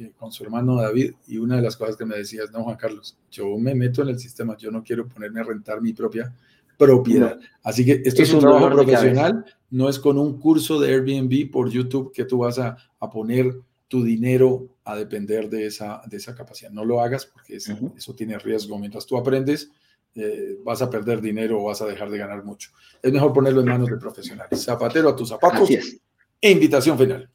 [0.00, 2.76] eh, con su hermano David, y una de las cosas que me decías, no, Juan
[2.76, 6.34] Carlos, yo me meto en el sistema, yo no quiero ponerme a rentar mi propia
[6.76, 7.38] propiedad.
[7.62, 11.70] Así que esto es, un trabajo profesional, no es con un curso de Airbnb por
[11.70, 13.54] YouTube que tú vas a, a poner
[13.88, 16.70] tu dinero a depender de esa, de esa capacidad.
[16.70, 18.78] No lo hagas porque eso tiene riesgo.
[18.78, 19.70] Mientras tú aprendes,
[20.14, 22.70] eh, vas a perder dinero o vas a dejar de ganar mucho.
[23.02, 24.62] Es mejor ponerlo en manos de profesionales.
[24.62, 25.70] Zapatero a tus zapatos.
[26.40, 27.30] E invitación final.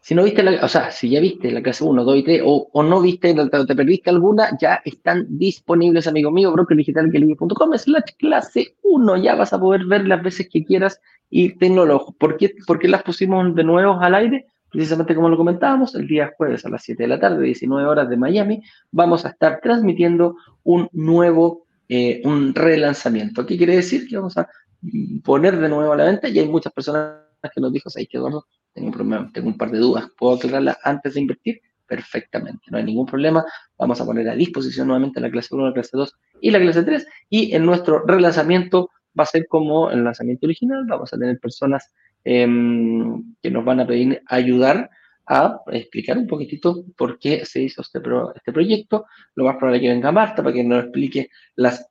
[0.00, 2.42] Si no viste, la, o sea, si ya viste la clase 1, 2 y 3,
[2.44, 8.74] o, o no viste, te, perdiste alguna, ya están disponibles, amigo mío, brokerdigitalquelibre.com slash clase
[8.82, 9.16] 1.
[9.18, 12.88] Ya vas a poder ver las veces que quieras y tenlo ¿Por qué, ¿Por qué
[12.88, 14.46] las pusimos de nuevo al aire?
[14.70, 18.08] Precisamente como lo comentábamos, el día jueves a las 7 de la tarde, 19 horas
[18.08, 23.44] de Miami, vamos a estar transmitiendo un nuevo, eh, un relanzamiento.
[23.44, 24.06] ¿Qué quiere decir?
[24.08, 24.48] Que vamos a
[25.24, 27.16] poner de nuevo a la venta y hay muchas personas
[27.54, 28.46] que nos dijo, ¿sabes que Eduardo?
[28.72, 31.60] Tengo un, problema, tengo un par de dudas, ¿puedo aclararlas antes de invertir?
[31.86, 33.44] Perfectamente, no hay ningún problema.
[33.76, 36.84] Vamos a poner a disposición nuevamente la clase 1, la clase 2 y la clase
[36.84, 41.38] 3 y en nuestro relanzamiento va a ser como el lanzamiento original, vamos a tener
[41.40, 41.92] personas
[42.24, 44.90] Em, que nos van a pedir ayudar
[45.26, 48.00] a explicar un poquitito por qué se hizo este,
[48.34, 49.06] este proyecto.
[49.34, 51.88] Lo más probable es que venga Marta para que nos explique las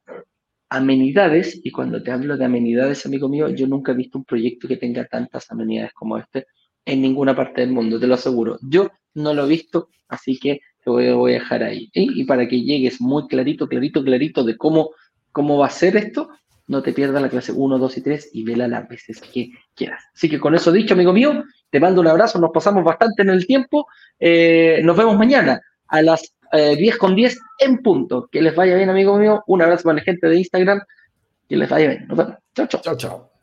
[0.69, 1.59] amenidades.
[1.63, 4.77] Y cuando te hablo de amenidades, amigo mío, yo nunca he visto un proyecto que
[4.77, 6.47] tenga tantas amenidades como este
[6.85, 8.57] en ninguna parte del mundo, te lo aseguro.
[8.61, 11.89] Yo no lo he visto, así que te voy, a dejar ahí.
[11.93, 14.91] Y para que llegues muy clarito, clarito, clarito de cómo,
[15.31, 16.29] cómo va a ser esto,
[16.69, 20.03] no te pierdas la clase 1, 2 y 3 y vela las veces que quieras.
[20.13, 23.29] Así que con eso dicho, amigo mío, te mando un abrazo, nos pasamos bastante en
[23.31, 23.87] el tiempo.
[24.19, 28.29] Eh, nos vemos mañana a las 10 eh, con 10 en punto.
[28.31, 29.43] Que les vaya bien, amigo mío.
[29.47, 30.81] Un abrazo para la gente de Instagram.
[31.47, 32.07] Que les vaya bien.
[32.07, 32.35] Nos vemos.
[32.53, 32.81] Chao, chao.
[32.81, 33.38] Chao, chao.